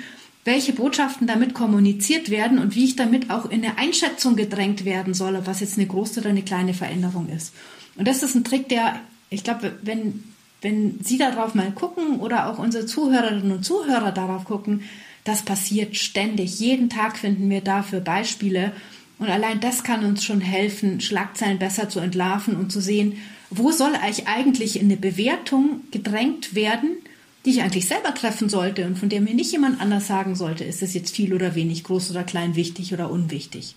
welche 0.46 0.72
Botschaften 0.72 1.26
damit 1.26 1.54
kommuniziert 1.54 2.30
werden 2.30 2.58
und 2.58 2.76
wie 2.76 2.84
ich 2.84 2.94
damit 2.94 3.30
auch 3.30 3.50
in 3.50 3.64
eine 3.64 3.78
Einschätzung 3.78 4.36
gedrängt 4.36 4.84
werden 4.84 5.12
soll, 5.12 5.34
ob 5.34 5.46
was 5.46 5.60
jetzt 5.60 5.76
eine 5.76 5.88
große 5.88 6.20
oder 6.20 6.30
eine 6.30 6.42
kleine 6.42 6.72
Veränderung 6.72 7.28
ist. 7.28 7.52
Und 7.96 8.06
das 8.06 8.22
ist 8.22 8.36
ein 8.36 8.44
Trick, 8.44 8.68
der, 8.68 9.00
ich 9.28 9.42
glaube, 9.42 9.76
wenn, 9.82 10.22
wenn 10.62 11.00
Sie 11.02 11.18
darauf 11.18 11.54
mal 11.54 11.72
gucken 11.72 12.20
oder 12.20 12.48
auch 12.48 12.60
unsere 12.60 12.86
Zuhörerinnen 12.86 13.50
und 13.50 13.64
Zuhörer 13.64 14.12
darauf 14.12 14.44
gucken, 14.44 14.84
das 15.24 15.42
passiert 15.42 15.96
ständig. 15.96 16.60
Jeden 16.60 16.90
Tag 16.90 17.18
finden 17.18 17.50
wir 17.50 17.60
dafür 17.60 17.98
Beispiele. 17.98 18.70
Und 19.18 19.28
allein 19.28 19.58
das 19.58 19.82
kann 19.82 20.04
uns 20.04 20.22
schon 20.22 20.40
helfen, 20.40 21.00
Schlagzeilen 21.00 21.58
besser 21.58 21.88
zu 21.88 21.98
entlarven 21.98 22.54
und 22.54 22.70
zu 22.70 22.80
sehen, 22.80 23.18
wo 23.50 23.72
soll 23.72 23.92
ich 24.08 24.28
eigentlich 24.28 24.78
in 24.78 24.86
eine 24.86 24.96
Bewertung 24.96 25.80
gedrängt 25.90 26.54
werden, 26.54 26.98
die 27.46 27.52
ich 27.52 27.62
eigentlich 27.62 27.86
selber 27.86 28.12
treffen 28.12 28.48
sollte 28.48 28.86
und 28.86 28.98
von 28.98 29.08
der 29.08 29.20
mir 29.20 29.34
nicht 29.34 29.52
jemand 29.52 29.80
anders 29.80 30.08
sagen 30.08 30.34
sollte, 30.34 30.64
ist 30.64 30.82
es 30.82 30.94
jetzt 30.94 31.14
viel 31.14 31.32
oder 31.32 31.54
wenig, 31.54 31.84
groß 31.84 32.10
oder 32.10 32.24
klein, 32.24 32.56
wichtig 32.56 32.92
oder 32.92 33.08
unwichtig. 33.08 33.76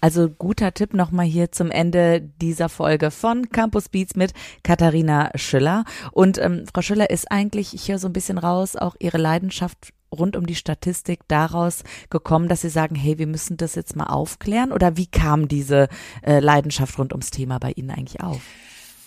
Also 0.00 0.28
guter 0.28 0.72
Tipp 0.74 0.94
nochmal 0.94 1.26
hier 1.26 1.50
zum 1.50 1.70
Ende 1.70 2.20
dieser 2.40 2.68
Folge 2.68 3.10
von 3.10 3.50
Campus 3.50 3.88
Beats 3.88 4.14
mit 4.14 4.32
Katharina 4.62 5.30
Schiller. 5.34 5.84
Und 6.12 6.38
ähm, 6.38 6.66
Frau 6.72 6.82
Schiller 6.82 7.10
ist 7.10 7.32
eigentlich, 7.32 7.74
ich 7.74 7.88
höre 7.88 7.98
so 7.98 8.08
ein 8.08 8.12
bisschen 8.12 8.38
raus, 8.38 8.76
auch 8.76 8.94
ihre 9.00 9.18
Leidenschaft 9.18 9.92
rund 10.12 10.36
um 10.36 10.46
die 10.46 10.54
Statistik 10.54 11.20
daraus 11.28 11.82
gekommen, 12.10 12.48
dass 12.48 12.60
Sie 12.60 12.68
sagen, 12.68 12.94
hey, 12.94 13.18
wir 13.18 13.26
müssen 13.26 13.56
das 13.56 13.74
jetzt 13.74 13.96
mal 13.96 14.06
aufklären? 14.06 14.70
Oder 14.70 14.96
wie 14.96 15.06
kam 15.06 15.48
diese 15.48 15.88
äh, 16.22 16.40
Leidenschaft 16.40 16.98
rund 16.98 17.12
ums 17.12 17.30
Thema 17.30 17.58
bei 17.58 17.72
Ihnen 17.72 17.90
eigentlich 17.90 18.20
auf? 18.20 18.40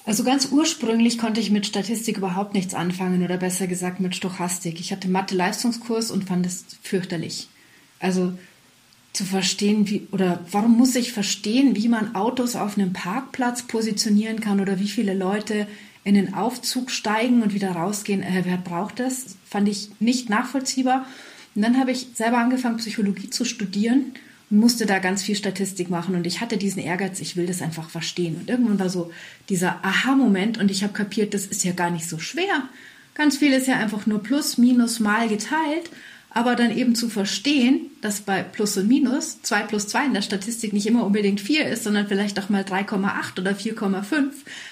Also 0.06 0.24
ganz 0.24 0.50
ursprünglich 0.52 1.18
konnte 1.18 1.40
ich 1.40 1.52
mit 1.52 1.68
Statistik 1.68 2.18
überhaupt 2.18 2.54
nichts 2.54 2.74
anfangen 2.74 3.24
oder 3.24 3.38
besser 3.38 3.68
gesagt 3.68 4.00
mit 4.00 4.16
Stochastik. 4.16 4.80
Ich 4.80 4.92
hatte 4.92 5.08
Mathe-Leistungskurs 5.08 6.10
und 6.10 6.26
fand 6.26 6.46
es 6.46 6.66
fürchterlich. 6.82 7.50
Also 8.00 8.34
zu 9.14 9.26
verstehen, 9.26 9.88
wie 9.90 10.08
oder 10.12 10.40
warum 10.52 10.78
muss 10.78 10.96
ich 10.96 11.12
verstehen, 11.12 11.76
wie 11.76 11.88
man 11.88 12.16
Autos 12.16 12.56
auf 12.56 12.78
einem 12.78 12.94
Parkplatz 12.94 13.64
positionieren 13.64 14.40
kann 14.40 14.60
oder 14.60 14.80
wie 14.80 14.88
viele 14.88 15.14
Leute 15.14 15.68
in 16.04 16.16
den 16.16 16.34
Aufzug 16.34 16.90
steigen 16.90 17.44
und 17.44 17.54
wieder 17.54 17.72
rausgehen. 17.72 18.24
Äh, 18.24 18.42
wer 18.46 18.58
braucht 18.58 19.00
das? 19.00 19.36
Fand 19.46 19.68
ich 19.68 19.90
nicht 20.00 20.30
nachvollziehbar. 20.30 21.06
Und 21.54 21.62
dann 21.62 21.78
habe 21.78 21.92
ich 21.92 22.08
selber 22.16 22.40
angefangen, 22.40 22.78
Psychologie 22.78 23.30
zu 23.30 23.46
studieren 23.46 24.14
musste 24.52 24.86
da 24.86 25.00
ganz 25.00 25.24
viel 25.24 25.36
Statistik 25.36 25.90
machen 25.90 26.14
und 26.16 26.28
ich 26.28 26.42
hatte 26.42 26.58
diesen 26.58 26.82
Ehrgeiz, 26.82 27.20
ich 27.20 27.36
will 27.38 27.48
das 27.48 27.62
einfach 27.62 27.90
verstehen. 27.90 28.36
Und 28.36 28.50
irgendwann 28.50 28.80
war 28.80 28.90
so 28.90 29.12
dieser 29.50 29.84
Aha-Moment 29.84 30.58
und 30.58 30.70
ich 30.70 30.84
habe 30.84 30.94
kapiert, 30.94 31.34
das 31.34 31.46
ist 31.46 31.64
ja 31.64 31.72
gar 31.72 31.90
nicht 31.90 32.08
so 32.08 32.20
schwer. 32.20 32.70
Ganz 33.14 33.38
viel 33.38 33.54
ist 33.54 33.68
ja 33.68 33.78
einfach 33.78 34.06
nur 34.06 34.22
Plus, 34.22 34.58
Minus, 34.58 35.00
Mal 35.00 35.28
geteilt. 35.28 35.90
Aber 36.34 36.56
dann 36.56 36.76
eben 36.76 36.96
zu 36.96 37.10
verstehen, 37.10 37.88
dass 38.00 38.22
bei 38.22 38.42
Plus 38.42 38.78
und 38.78 38.88
Minus 38.88 39.42
2 39.42 39.64
plus 39.64 39.88
2 39.90 40.06
in 40.06 40.14
der 40.14 40.22
Statistik 40.22 40.72
nicht 40.72 40.88
immer 40.88 41.06
unbedingt 41.06 41.42
4 41.42 41.68
ist, 41.68 41.84
sondern 41.84 42.08
vielleicht 42.08 42.40
auch 42.40 42.48
mal 42.48 42.64
3,8 42.64 43.40
oder 43.40 43.52
4,5. 43.52 44.30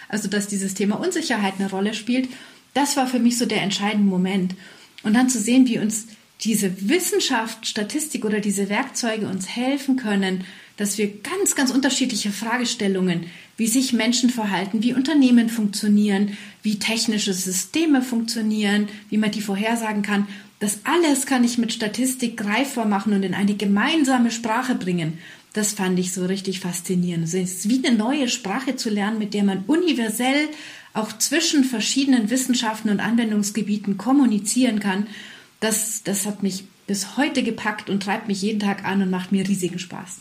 Also 0.08 0.30
dass 0.30 0.48
dieses 0.48 0.74
Thema 0.74 0.98
Unsicherheit 0.98 1.56
eine 1.60 1.70
Rolle 1.70 1.94
spielt, 1.94 2.30
das 2.74 2.96
war 2.96 3.08
für 3.08 3.20
mich 3.20 3.38
so 3.38 3.46
der 3.46 3.62
entscheidende 3.62 4.10
Moment. 4.10 4.56
Und 5.04 5.14
dann 5.14 5.30
zu 5.30 5.40
sehen, 5.40 5.68
wie 5.68 5.80
uns 5.80 6.08
diese 6.42 6.90
Wissenschaft, 6.90 7.68
Statistik 7.68 8.24
oder 8.24 8.40
diese 8.40 8.70
Werkzeuge 8.70 9.28
uns 9.28 9.48
helfen 9.50 9.98
können, 9.98 10.46
dass 10.78 10.98
wir 10.98 11.12
ganz, 11.22 11.56
ganz 11.56 11.72
unterschiedliche 11.72 12.32
Fragestellungen, 12.32 13.26
wie 13.58 13.68
sich 13.68 13.92
Menschen 13.92 14.30
verhalten, 14.30 14.82
wie 14.82 14.94
Unternehmen 14.94 15.50
funktionieren, 15.50 16.38
wie 16.64 16.80
technische 16.80 17.34
Systeme 17.34 18.02
funktionieren, 18.02 18.88
wie 19.10 19.18
man 19.18 19.32
die 19.32 19.42
vorhersagen 19.42 20.02
kann, 20.02 20.28
das 20.60 20.80
alles 20.84 21.26
kann 21.26 21.44
ich 21.44 21.58
mit 21.58 21.74
Statistik 21.74 22.38
greifbar 22.38 22.86
machen 22.86 23.14
und 23.14 23.24
in 23.24 23.34
eine 23.34 23.56
gemeinsame 23.56 24.32
Sprache 24.32 24.76
bringen. 24.76 25.18
Das 25.54 25.74
fand 25.74 25.98
ich 26.00 26.14
so 26.14 26.26
richtig 26.26 26.60
faszinierend. 26.60 27.26
Es 27.26 27.34
ist 27.34 27.70
wie 27.70 27.86
eine 27.86 27.98
neue 27.98 28.30
Sprache 28.30 28.76
zu 28.76 28.90
lernen, 28.90 29.20
mit 29.20 29.34
der 29.34 29.44
man 29.44 29.64
universell 29.68 30.48
auch 30.94 31.18
zwischen 31.18 31.64
verschiedenen 31.64 32.30
Wissenschaften 32.30 32.90
und 32.90 33.00
Anwendungsgebieten 33.00 33.98
kommunizieren 33.98 34.80
kann 34.80 35.08
das, 35.60 36.04
das 36.04 36.26
hat 36.26 36.44
mich 36.44 36.66
bis 36.88 37.18
heute 37.18 37.44
gepackt 37.44 37.90
und 37.90 38.04
treibt 38.04 38.28
mich 38.28 38.42
jeden 38.42 38.60
Tag 38.60 38.86
an 38.86 39.02
und 39.02 39.10
macht 39.10 39.32
mir 39.32 39.48
riesigen 39.48 39.80
Spaß. 39.80 40.18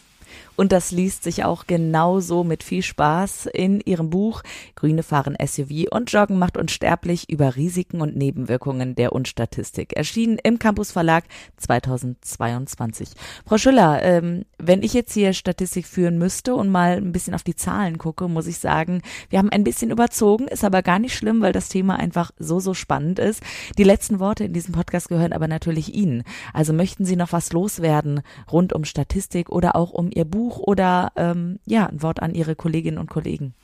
Und 0.58 0.72
das 0.72 0.90
liest 0.90 1.22
sich 1.22 1.44
auch 1.44 1.68
genauso 1.68 2.42
mit 2.42 2.64
viel 2.64 2.82
Spaß 2.82 3.46
in 3.46 3.80
ihrem 3.80 4.10
Buch 4.10 4.42
Grüne 4.74 5.04
fahren 5.04 5.36
SUV 5.40 5.86
und 5.92 6.12
Joggen 6.12 6.36
macht 6.36 6.56
unsterblich 6.56 7.30
über 7.30 7.54
Risiken 7.54 8.00
und 8.00 8.16
Nebenwirkungen 8.16 8.96
der 8.96 9.12
Unstatistik. 9.12 9.92
Erschienen 9.92 10.36
im 10.42 10.58
Campus 10.58 10.90
Verlag 10.90 11.26
2022. 11.58 13.10
Frau 13.46 13.56
Schüller, 13.56 14.02
ähm, 14.02 14.46
wenn 14.58 14.82
ich 14.82 14.94
jetzt 14.94 15.12
hier 15.12 15.32
Statistik 15.32 15.86
führen 15.86 16.18
müsste 16.18 16.56
und 16.56 16.70
mal 16.70 16.96
ein 16.96 17.12
bisschen 17.12 17.36
auf 17.36 17.44
die 17.44 17.54
Zahlen 17.54 17.96
gucke, 17.96 18.26
muss 18.26 18.48
ich 18.48 18.58
sagen, 18.58 19.02
wir 19.30 19.38
haben 19.38 19.50
ein 19.50 19.62
bisschen 19.62 19.92
überzogen, 19.92 20.48
ist 20.48 20.64
aber 20.64 20.82
gar 20.82 20.98
nicht 20.98 21.14
schlimm, 21.14 21.40
weil 21.40 21.52
das 21.52 21.68
Thema 21.68 22.00
einfach 22.00 22.32
so, 22.36 22.58
so 22.58 22.74
spannend 22.74 23.20
ist. 23.20 23.44
Die 23.78 23.84
letzten 23.84 24.18
Worte 24.18 24.46
in 24.46 24.54
diesem 24.54 24.74
Podcast 24.74 25.08
gehören 25.08 25.32
aber 25.32 25.46
natürlich 25.46 25.94
Ihnen. 25.94 26.24
Also 26.52 26.72
möchten 26.72 27.04
Sie 27.04 27.14
noch 27.14 27.30
was 27.30 27.52
loswerden 27.52 28.22
rund 28.50 28.72
um 28.72 28.84
Statistik 28.84 29.50
oder 29.50 29.76
auch 29.76 29.92
um 29.92 30.10
Ihr 30.12 30.24
Buch? 30.24 30.47
Buch 30.48 30.58
oder 30.58 31.12
ähm, 31.16 31.58
ja, 31.66 31.86
ein 31.86 32.02
Wort 32.02 32.22
an 32.22 32.34
Ihre 32.34 32.56
Kolleginnen 32.56 32.98
und 32.98 33.10
Kollegen. 33.10 33.54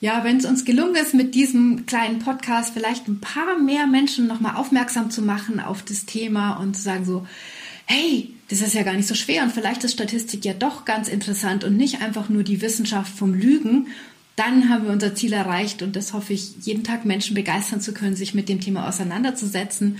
Ja, 0.00 0.24
wenn 0.24 0.38
es 0.38 0.44
uns 0.44 0.64
gelungen 0.64 0.96
ist, 0.96 1.14
mit 1.14 1.34
diesem 1.34 1.86
kleinen 1.86 2.18
Podcast 2.18 2.74
vielleicht 2.74 3.08
ein 3.08 3.20
paar 3.20 3.58
mehr 3.58 3.86
Menschen 3.86 4.26
nochmal 4.26 4.56
aufmerksam 4.56 5.10
zu 5.10 5.22
machen 5.22 5.60
auf 5.60 5.82
das 5.82 6.04
Thema 6.04 6.54
und 6.54 6.76
zu 6.76 6.82
sagen 6.82 7.04
so, 7.04 7.26
hey, 7.86 8.30
das 8.48 8.60
ist 8.60 8.74
ja 8.74 8.82
gar 8.82 8.94
nicht 8.94 9.08
so 9.08 9.14
schwer 9.14 9.42
und 9.42 9.52
vielleicht 9.52 9.84
ist 9.84 9.92
Statistik 9.92 10.44
ja 10.44 10.52
doch 10.52 10.84
ganz 10.84 11.08
interessant 11.08 11.64
und 11.64 11.76
nicht 11.76 12.02
einfach 12.02 12.28
nur 12.28 12.42
die 12.42 12.60
Wissenschaft 12.60 13.16
vom 13.16 13.34
Lügen, 13.34 13.88
dann 14.36 14.68
haben 14.68 14.84
wir 14.84 14.92
unser 14.92 15.14
Ziel 15.14 15.32
erreicht 15.32 15.80
und 15.80 15.94
das 15.94 16.12
hoffe 16.12 16.32
ich, 16.32 16.56
jeden 16.62 16.84
Tag 16.84 17.04
Menschen 17.04 17.34
begeistern 17.34 17.80
zu 17.80 17.94
können, 17.94 18.16
sich 18.16 18.34
mit 18.34 18.48
dem 18.48 18.60
Thema 18.60 18.88
auseinanderzusetzen 18.88 19.98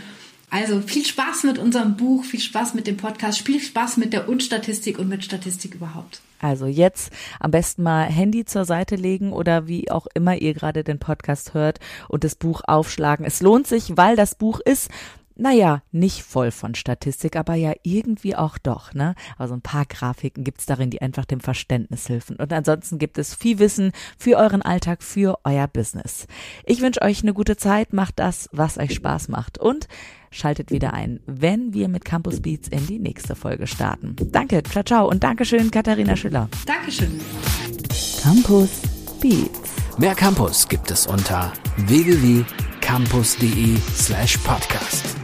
also 0.54 0.80
viel 0.80 1.04
Spaß 1.04 1.42
mit 1.42 1.58
unserem 1.58 1.96
Buch, 1.96 2.22
viel 2.22 2.38
Spaß 2.38 2.74
mit 2.74 2.86
dem 2.86 2.96
Podcast, 2.96 3.40
viel 3.40 3.58
Spaß 3.58 3.96
mit 3.96 4.12
der 4.12 4.28
Unstatistik 4.28 5.00
und 5.00 5.08
mit 5.08 5.24
Statistik 5.24 5.74
überhaupt. 5.74 6.20
Also 6.38 6.66
jetzt 6.66 7.10
am 7.40 7.50
besten 7.50 7.82
mal 7.82 8.04
Handy 8.04 8.44
zur 8.44 8.64
Seite 8.64 8.94
legen 8.94 9.32
oder 9.32 9.66
wie 9.66 9.90
auch 9.90 10.06
immer 10.14 10.36
ihr 10.36 10.54
gerade 10.54 10.84
den 10.84 11.00
Podcast 11.00 11.54
hört 11.54 11.80
und 12.08 12.22
das 12.22 12.36
Buch 12.36 12.60
aufschlagen. 12.68 13.26
Es 13.26 13.42
lohnt 13.42 13.66
sich, 13.66 13.96
weil 13.96 14.14
das 14.14 14.36
Buch 14.36 14.60
ist 14.64 14.90
naja, 15.36 15.82
nicht 15.90 16.22
voll 16.22 16.52
von 16.52 16.76
Statistik, 16.76 17.34
aber 17.34 17.54
ja 17.54 17.72
irgendwie 17.82 18.36
auch 18.36 18.56
doch, 18.56 18.94
ne? 18.94 19.16
Also 19.36 19.54
ein 19.54 19.62
paar 19.62 19.84
Grafiken 19.84 20.44
gibt's 20.44 20.64
darin, 20.64 20.90
die 20.90 21.02
einfach 21.02 21.24
dem 21.24 21.40
Verständnis 21.40 22.08
helfen. 22.08 22.36
Und 22.36 22.52
ansonsten 22.52 22.98
gibt 22.98 23.18
es 23.18 23.34
viel 23.34 23.58
Wissen 23.58 23.90
für 24.16 24.36
euren 24.36 24.62
Alltag, 24.62 25.02
für 25.02 25.40
euer 25.42 25.66
Business. 25.66 26.28
Ich 26.64 26.82
wünsche 26.82 27.02
euch 27.02 27.22
eine 27.22 27.34
gute 27.34 27.56
Zeit, 27.56 27.92
macht 27.92 28.20
das, 28.20 28.48
was 28.52 28.78
euch 28.78 28.94
Spaß 28.94 29.26
macht 29.26 29.58
und 29.58 29.88
Schaltet 30.34 30.72
wieder 30.72 30.92
ein, 30.92 31.20
wenn 31.26 31.72
wir 31.72 31.86
mit 31.88 32.04
Campus 32.04 32.40
Beats 32.40 32.66
in 32.66 32.84
die 32.88 32.98
nächste 32.98 33.36
Folge 33.36 33.68
starten. 33.68 34.16
Danke, 34.32 34.64
ciao, 34.64 34.82
ciao 34.82 35.08
und 35.08 35.22
Dankeschön, 35.22 35.70
Katharina 35.70 36.16
Schüller. 36.16 36.48
Dankeschön. 36.66 37.20
Campus 38.20 38.82
Beats. 39.20 39.70
Mehr 39.96 40.16
Campus 40.16 40.66
gibt 40.66 40.90
es 40.90 41.06
unter 41.06 41.52
www.campus.de 41.86 43.76
slash 43.94 44.36
podcast. 44.38 45.14